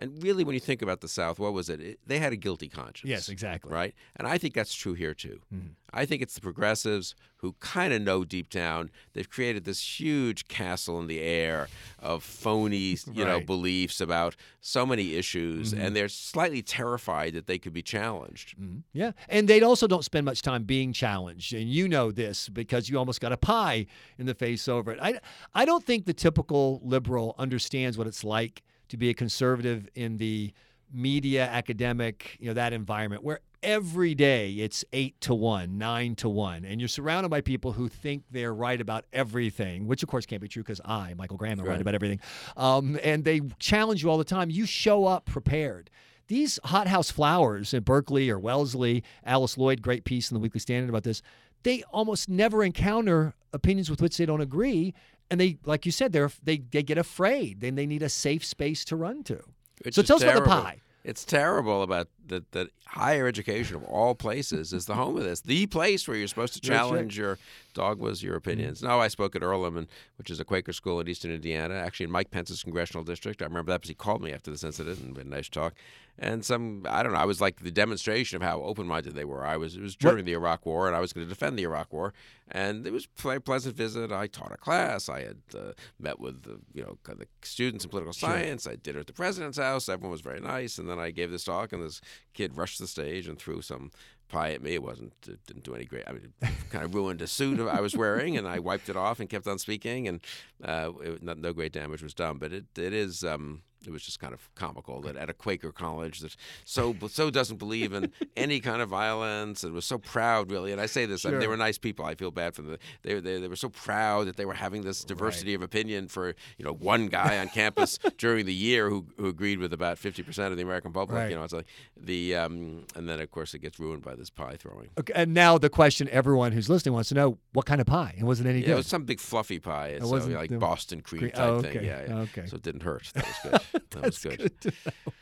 And 0.00 0.22
really, 0.22 0.42
when 0.44 0.54
you 0.54 0.60
think 0.60 0.82
about 0.82 1.00
the 1.02 1.08
South, 1.08 1.38
what 1.38 1.52
was 1.52 1.68
it? 1.68 1.80
it 1.80 1.98
they 2.06 2.18
had 2.18 2.32
a 2.32 2.36
guilty 2.36 2.68
conscience 2.68 3.08
Yes, 3.08 3.28
exactly. 3.28 3.70
right? 3.72 3.94
And 4.16 4.26
I 4.26 4.38
think 4.38 4.54
that's 4.54 4.74
true 4.74 4.94
here 4.94 5.14
too. 5.14 5.40
Mm-hmm. 5.54 5.68
I 5.92 6.06
think 6.06 6.22
it's 6.22 6.34
the 6.34 6.40
progressives 6.40 7.14
who 7.38 7.54
kind 7.58 7.92
of 7.92 8.00
know 8.00 8.22
deep 8.24 8.48
down 8.48 8.90
they've 9.12 9.28
created 9.28 9.64
this 9.64 10.00
huge 10.00 10.46
castle 10.46 11.00
in 11.00 11.06
the 11.08 11.20
air 11.20 11.68
of 11.98 12.22
phony, 12.22 12.96
you 13.12 13.24
know, 13.24 13.30
Right. 13.32 13.36
Mm-hmm. 13.38 13.46
beliefs 13.46 14.00
about 14.00 14.36
so 14.60 14.86
many 14.86 15.14
issues, 15.14 15.72
and 15.72 15.94
they're 15.96 16.08
slightly 16.08 16.62
terrified 16.62 17.34
that 17.34 17.46
they 17.46 17.58
could 17.58 17.72
be 17.72 17.82
challenged. 17.82 18.54
Yeah. 18.92 19.12
And 19.28 19.48
they 19.48 19.60
also 19.62 19.86
don't 19.86 20.04
spend 20.04 20.24
much 20.26 20.42
time 20.42 20.64
being 20.64 20.92
challenged. 20.92 21.52
And 21.54 21.68
you 21.68 21.88
know 21.88 22.10
this 22.12 22.48
because 22.48 22.88
you 22.88 22.98
almost 22.98 23.20
got 23.20 23.32
a 23.32 23.36
pie 23.36 23.86
in 24.18 24.26
the 24.26 24.34
face 24.34 24.66
over 24.68 24.92
it. 24.92 24.98
I, 25.02 25.18
I 25.54 25.64
don't 25.64 25.84
think 25.84 26.06
the 26.06 26.14
typical 26.14 26.80
liberal 26.84 27.34
understands 27.38 27.98
what 27.98 28.06
it's 28.06 28.22
like 28.24 28.62
to 28.90 28.96
be 28.96 29.08
a 29.10 29.14
conservative 29.14 29.88
in 29.94 30.18
the 30.18 30.52
media, 30.92 31.46
academic, 31.46 32.36
you 32.40 32.46
know, 32.48 32.54
that 32.54 32.72
environment 32.72 33.22
where 33.22 33.40
every 33.62 34.14
day 34.14 34.52
it's 34.54 34.84
eight 34.92 35.20
to 35.20 35.34
one, 35.34 35.78
nine 35.78 36.14
to 36.16 36.28
one, 36.28 36.64
and 36.64 36.80
you're 36.80 36.88
surrounded 36.88 37.28
by 37.28 37.40
people 37.40 37.72
who 37.72 37.88
think 37.88 38.24
they're 38.30 38.54
right 38.54 38.80
about 38.80 39.04
everything, 39.12 39.86
which 39.86 40.02
of 40.02 40.08
course 40.08 40.26
can't 40.26 40.42
be 40.42 40.48
true 40.48 40.62
because 40.62 40.80
I, 40.84 41.14
Michael 41.14 41.36
Graham, 41.36 41.60
am 41.60 41.64
right, 41.66 41.72
Right. 41.72 41.80
about 41.80 41.94
everything. 41.94 42.20
Um, 42.56 42.98
and 43.04 43.24
they 43.24 43.40
challenge 43.58 44.02
you 44.02 44.10
all 44.10 44.18
the 44.18 44.24
time. 44.24 44.50
You 44.50 44.66
show 44.66 45.06
up 45.06 45.26
prepared. 45.26 45.90
These 46.26 46.58
hothouse 46.64 47.10
flowers 47.10 47.74
at 47.74 47.84
Berkeley 47.84 48.30
or 48.30 48.38
Wellesley, 48.38 49.02
Alice 49.24 49.58
Lloyd, 49.58 49.82
great 49.82 50.04
piece 50.04 50.30
in 50.30 50.34
the 50.34 50.40
Weekly 50.40 50.60
Standard 50.60 50.88
about 50.88 51.02
this. 51.04 51.22
They 51.62 51.82
almost 51.92 52.28
never 52.28 52.64
encounter 52.64 53.34
opinions 53.52 53.90
with 53.90 54.00
which 54.00 54.16
they 54.16 54.26
don't 54.26 54.40
agree, 54.40 54.94
and 55.30 55.40
they, 55.40 55.58
like 55.64 55.86
you 55.86 55.92
said, 55.92 56.12
they're 56.12 56.30
they 56.42 56.58
they 56.58 56.82
get 56.82 56.98
afraid. 56.98 57.60
Then 57.60 57.74
they 57.74 57.86
need 57.86 58.02
a 58.02 58.08
safe 58.08 58.44
space 58.44 58.84
to 58.86 58.96
run 58.96 59.22
to. 59.24 59.40
Which 59.84 59.94
So 59.94 60.02
tell 60.02 60.16
us 60.16 60.22
about 60.22 60.34
the 60.34 60.42
pie. 60.42 60.80
It's 61.04 61.24
terrible 61.24 61.82
about 61.82 62.08
that. 62.30 62.50
That 62.52 62.68
higher 62.90 63.28
education 63.28 63.76
of 63.76 63.84
all 63.84 64.16
places 64.16 64.72
is 64.72 64.86
the 64.86 64.96
home 64.96 65.16
of 65.16 65.22
this, 65.22 65.42
the 65.42 65.66
place 65.66 66.08
where 66.08 66.16
you're 66.16 66.26
supposed 66.26 66.60
to 66.60 66.70
right. 66.70 66.76
challenge 66.76 67.16
your 67.16 67.38
dogmas, 67.72 68.20
your 68.20 68.34
opinions. 68.34 68.82
Now 68.82 68.98
I 68.98 69.06
spoke 69.06 69.36
at 69.36 69.42
Earlham, 69.42 69.86
which 70.18 70.28
is 70.28 70.40
a 70.40 70.44
Quaker 70.44 70.72
school 70.72 70.98
in 70.98 71.06
Eastern 71.06 71.30
Indiana, 71.30 71.74
actually 71.74 72.06
in 72.06 72.10
Mike 72.10 72.32
Pence's 72.32 72.64
congressional 72.64 73.04
district. 73.04 73.42
I 73.42 73.44
remember 73.44 73.70
that 73.70 73.82
because 73.82 73.90
he 73.90 73.94
called 73.94 74.22
me 74.22 74.32
after 74.32 74.50
this 74.50 74.64
incident 74.64 74.98
and 75.00 75.16
had 75.16 75.26
a 75.26 75.30
nice 75.30 75.48
talk. 75.48 75.74
And 76.18 76.44
some, 76.44 76.84
I 76.88 77.02
don't 77.02 77.12
know, 77.12 77.18
I 77.18 77.24
was 77.24 77.40
like 77.40 77.60
the 77.60 77.70
demonstration 77.70 78.36
of 78.36 78.42
how 78.42 78.60
open-minded 78.60 79.14
they 79.14 79.24
were. 79.24 79.46
I 79.46 79.56
was. 79.56 79.76
It 79.76 79.80
was 79.80 79.96
during 79.96 80.26
the 80.26 80.32
Iraq 80.34 80.66
War, 80.66 80.86
and 80.86 80.94
I 80.94 81.00
was 81.00 81.14
going 81.14 81.26
to 81.26 81.32
defend 81.32 81.58
the 81.58 81.62
Iraq 81.62 81.92
War, 81.94 82.12
and 82.50 82.86
it 82.86 82.92
was 82.92 83.08
a 83.24 83.40
pleasant 83.40 83.74
visit. 83.74 84.12
I 84.12 84.26
taught 84.26 84.52
a 84.52 84.58
class. 84.58 85.08
I 85.08 85.20
had 85.20 85.38
uh, 85.56 85.72
met 85.98 86.20
with 86.20 86.42
the, 86.42 86.60
you 86.74 86.82
know 86.82 86.98
the 87.06 87.26
students 87.42 87.84
in 87.84 87.90
political 87.90 88.12
science. 88.12 88.66
I 88.66 88.74
did 88.74 88.96
it 88.96 89.00
at 89.00 89.06
the 89.06 89.14
president's 89.14 89.56
house. 89.56 89.88
Everyone 89.88 90.10
was 90.10 90.20
very 90.20 90.40
nice, 90.40 90.76
and 90.76 90.90
then 90.90 90.98
I 90.98 91.10
gave 91.10 91.30
this 91.30 91.44
talk, 91.44 91.72
and 91.72 91.82
this 91.82 92.02
kid 92.34 92.56
rushed 92.56 92.78
the 92.78 92.86
stage 92.86 93.28
and 93.28 93.38
threw 93.38 93.62
some 93.62 93.90
pie 94.28 94.52
at 94.52 94.62
me. 94.62 94.74
It 94.74 94.82
wasn't 94.82 95.12
it 95.26 95.44
didn't 95.46 95.64
do 95.64 95.74
any 95.74 95.84
great. 95.84 96.04
I 96.06 96.12
mean, 96.12 96.32
it 96.42 96.50
kind 96.70 96.84
of 96.84 96.94
ruined 96.94 97.20
a 97.22 97.26
suit 97.26 97.60
I 97.60 97.80
was 97.80 97.96
wearing, 97.96 98.36
and 98.36 98.46
I 98.46 98.58
wiped 98.58 98.88
it 98.88 98.96
off 98.96 99.20
and 99.20 99.28
kept 99.28 99.46
on 99.46 99.58
speaking, 99.58 100.08
and 100.08 100.20
uh, 100.64 100.92
it, 101.02 101.22
no, 101.22 101.34
no 101.34 101.52
great 101.52 101.72
damage 101.72 102.02
was 102.02 102.14
done. 102.14 102.38
But 102.38 102.52
it 102.52 102.64
it 102.76 102.92
is. 102.92 103.24
Um, 103.24 103.62
it 103.86 103.90
was 103.90 104.02
just 104.02 104.20
kind 104.20 104.34
of 104.34 104.54
comical 104.54 105.00
that 105.02 105.16
at 105.16 105.30
a 105.30 105.34
Quaker 105.34 105.72
college 105.72 106.20
that 106.20 106.36
so 106.64 106.94
so 107.08 107.30
doesn't 107.30 107.56
believe 107.56 107.92
in 107.92 108.12
any 108.36 108.60
kind 108.60 108.82
of 108.82 108.88
violence 108.88 109.64
and 109.64 109.72
was 109.72 109.84
so 109.84 109.98
proud 109.98 110.50
really. 110.50 110.72
And 110.72 110.80
I 110.80 110.86
say 110.86 111.06
this, 111.06 111.24
I 111.24 111.30
mean, 111.30 111.40
they 111.40 111.46
were 111.46 111.56
nice 111.56 111.78
people. 111.78 112.04
I 112.04 112.14
feel 112.14 112.30
bad 112.30 112.54
for 112.54 112.62
them. 112.62 112.76
They, 113.02 113.20
they 113.20 113.40
they 113.40 113.48
were 113.48 113.56
so 113.56 113.68
proud 113.68 114.26
that 114.26 114.36
they 114.36 114.44
were 114.44 114.54
having 114.54 114.82
this 114.82 115.04
diversity 115.04 115.54
of 115.54 115.62
opinion 115.62 116.08
for 116.08 116.34
you 116.58 116.64
know 116.64 116.72
one 116.72 117.06
guy 117.06 117.38
on 117.38 117.48
campus 117.48 117.98
during 118.18 118.46
the 118.46 118.54
year 118.54 118.88
who, 118.90 119.06
who 119.16 119.28
agreed 119.28 119.58
with 119.58 119.72
about 119.72 119.98
fifty 119.98 120.22
percent 120.22 120.50
of 120.52 120.56
the 120.56 120.62
American 120.62 120.92
public. 120.92 121.18
Right. 121.18 121.30
You 121.30 121.36
know, 121.36 121.44
it's 121.44 121.52
like 121.52 121.66
the 121.96 122.36
um, 122.36 122.84
and 122.94 123.08
then 123.08 123.20
of 123.20 123.30
course 123.30 123.54
it 123.54 123.60
gets 123.60 123.78
ruined 123.78 124.02
by 124.02 124.14
this 124.14 124.30
pie 124.30 124.56
throwing. 124.58 124.90
Okay, 124.98 125.12
and 125.14 125.34
now 125.34 125.58
the 125.58 125.70
question 125.70 126.08
everyone 126.10 126.52
who's 126.52 126.68
listening 126.68 126.94
wants 126.94 127.08
to 127.10 127.14
know: 127.14 127.38
What 127.52 127.66
kind 127.66 127.80
of 127.80 127.86
pie? 127.86 128.14
And 128.18 128.26
was 128.26 128.40
it 128.40 128.46
any 128.46 128.60
Yeah, 128.60 128.72
it 128.72 128.76
was 128.76 128.86
some 128.86 129.04
big 129.04 129.20
fluffy 129.20 129.58
pie. 129.58 129.98
so 130.00 130.08
wasn't 130.08 130.34
like 130.34 130.50
the- 130.50 130.58
Boston 130.58 131.00
cream 131.00 131.22
Cre- 131.22 131.28
type 131.28 131.48
oh, 131.48 131.62
thing. 131.62 131.84
Yeah, 131.84 132.04
yeah. 132.06 132.18
okay. 132.18 132.46
So 132.46 132.56
it 132.56 132.62
didn't 132.62 132.82
hurt. 132.82 133.10
That 133.14 133.26
was 133.26 133.36
good. 133.42 133.60
That 133.90 134.02
was 134.02 134.18
good. 134.18 134.60
to 134.60 134.72
know. 134.86 135.12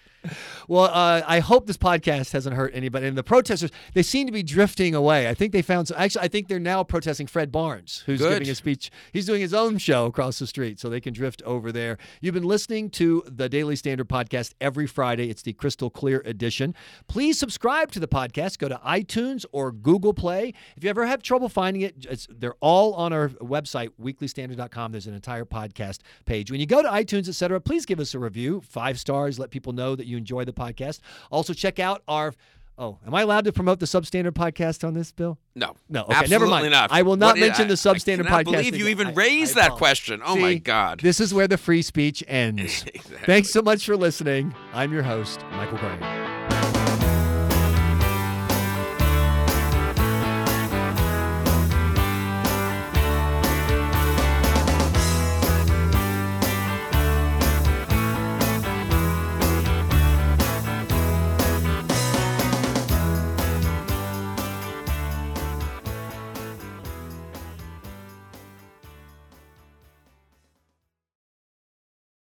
Well, 0.67 0.85
uh, 0.85 1.23
I 1.27 1.41
hope 1.41 1.67
this 1.67 1.77
podcast 1.77 2.33
hasn't 2.33 2.55
hurt 2.57 2.73
anybody. 2.75 3.07
And 3.07 3.17
the 3.17 3.23
protesters, 3.23 3.71
they 3.95 4.03
seem 4.03 4.27
to 4.27 4.33
be 4.33 4.43
drifting 4.43 4.95
away. 4.95 5.29
I 5.29 5.35
think 5.35 5.53
they 5.53 5.63
found. 5.63 5.89
Some, 5.89 5.97
actually, 5.99 6.25
I 6.25 6.29
think 6.29 6.49
they're 6.49 6.59
now 6.59 6.85
protesting 6.85 7.27
Fred 7.27 7.51
Barnes, 7.51 8.03
who's 8.07 8.21
Good. 8.21 8.41
giving 8.41 8.51
a 8.51 8.55
speech. 8.55 8.91
He's 9.13 9.27
doing 9.27 9.41
his 9.41 9.55
own 9.55 9.79
show 9.79 10.07
across 10.07 10.39
the 10.39 10.47
street, 10.47 10.79
so 10.81 10.89
they 10.89 11.01
can 11.01 11.15
drift 11.15 11.43
over 11.45 11.73
there. 11.73 11.99
You've 12.21 12.35
been 12.35 12.45
listening 12.45 12.91
to 12.91 13.23
the 13.27 13.49
Daily 13.49 13.77
Standard 13.77 14.09
podcast 14.09 14.55
every 14.61 14.87
Friday. 14.87 15.31
It's 15.31 15.43
the 15.43 15.53
Crystal 15.53 15.91
Clear 15.91 16.23
edition. 16.25 16.75
Please 17.07 17.39
subscribe 17.39 17.93
to 17.93 18.01
the 18.01 18.09
podcast. 18.09 18.59
Go 18.59 18.69
to 18.69 18.81
iTunes 18.87 19.45
or 19.53 19.73
Google 19.73 20.13
Play. 20.13 20.53
If 20.77 20.85
you 20.85 20.91
ever 20.91 21.07
have 21.07 21.23
trouble 21.23 21.49
finding 21.49 21.83
it, 21.83 22.07
it's, 22.11 22.27
they're 22.31 22.57
all 22.61 22.95
on 22.95 23.13
our 23.13 23.29
website, 23.29 23.91
weeklystandard.com. 24.01 24.93
There's 24.93 25.07
an 25.07 25.15
entire 25.15 25.45
podcast 25.45 26.01
page. 26.27 26.51
When 26.51 26.61
you 26.61 26.67
go 26.67 26.83
to 26.83 26.89
iTunes, 26.89 27.29
etc., 27.29 27.61
please 27.61 27.87
give 27.87 28.01
us 28.01 28.15
a 28.15 28.19
review, 28.19 28.61
five 28.69 28.99
stars. 28.99 29.39
Let 29.39 29.51
people 29.51 29.73
know 29.73 29.95
that 29.97 30.08
you 30.09 30.17
enjoy 30.17 30.45
the 30.45 30.53
podcast. 30.53 31.01
Also, 31.31 31.53
check 31.53 31.79
out 31.79 32.03
our. 32.09 32.35
Oh, 32.81 32.97
am 33.05 33.13
I 33.13 33.23
allowed 33.23 33.45
to 33.47 33.53
promote 33.53 33.81
the 33.81 33.87
Substandard 33.87 34.35
podcast 34.35 34.87
on 34.87 34.95
this, 34.95 35.11
Bill? 35.11 35.37
No. 35.57 35.75
No, 35.89 36.03
okay, 36.03 36.13
Absolutely 36.15 36.31
never 36.31 36.47
mind. 36.47 36.71
not. 36.71 36.93
I 36.93 37.03
will 37.03 37.17
not 37.17 37.31
What 37.35 37.39
is- 37.39 37.41
mention 37.49 37.67
the 37.67 37.73
I- 37.73 37.77
Substandard 37.77 38.21
I 38.21 38.23
cannot 38.23 38.45
podcast 38.45 38.45
believe 38.53 38.77
you 38.77 38.85
again. 38.87 38.91
even 38.91 39.07
I- 39.09 39.13
raised 39.15 39.59
I 39.59 39.63
that 39.63 39.67
apologize. 39.73 39.79
question. 39.79 40.21
Oh 40.25 40.37
my 40.37 40.55
God. 40.55 41.01
This 41.01 41.19
is 41.19 41.35
where 41.35 41.49
the 41.49 41.59
free 41.59 41.83
speech 41.83 42.23
ends. 42.29 42.85
Exactly. 42.85 43.17
Thanks 43.27 43.51
so 43.51 43.63
much 43.63 43.85
for 43.85 43.97
listening. 43.97 44.55
I'm 44.73 44.93
your 44.93 45.03
host, 45.03 45.41
Michael 45.51 45.79
Graham. 45.79 46.28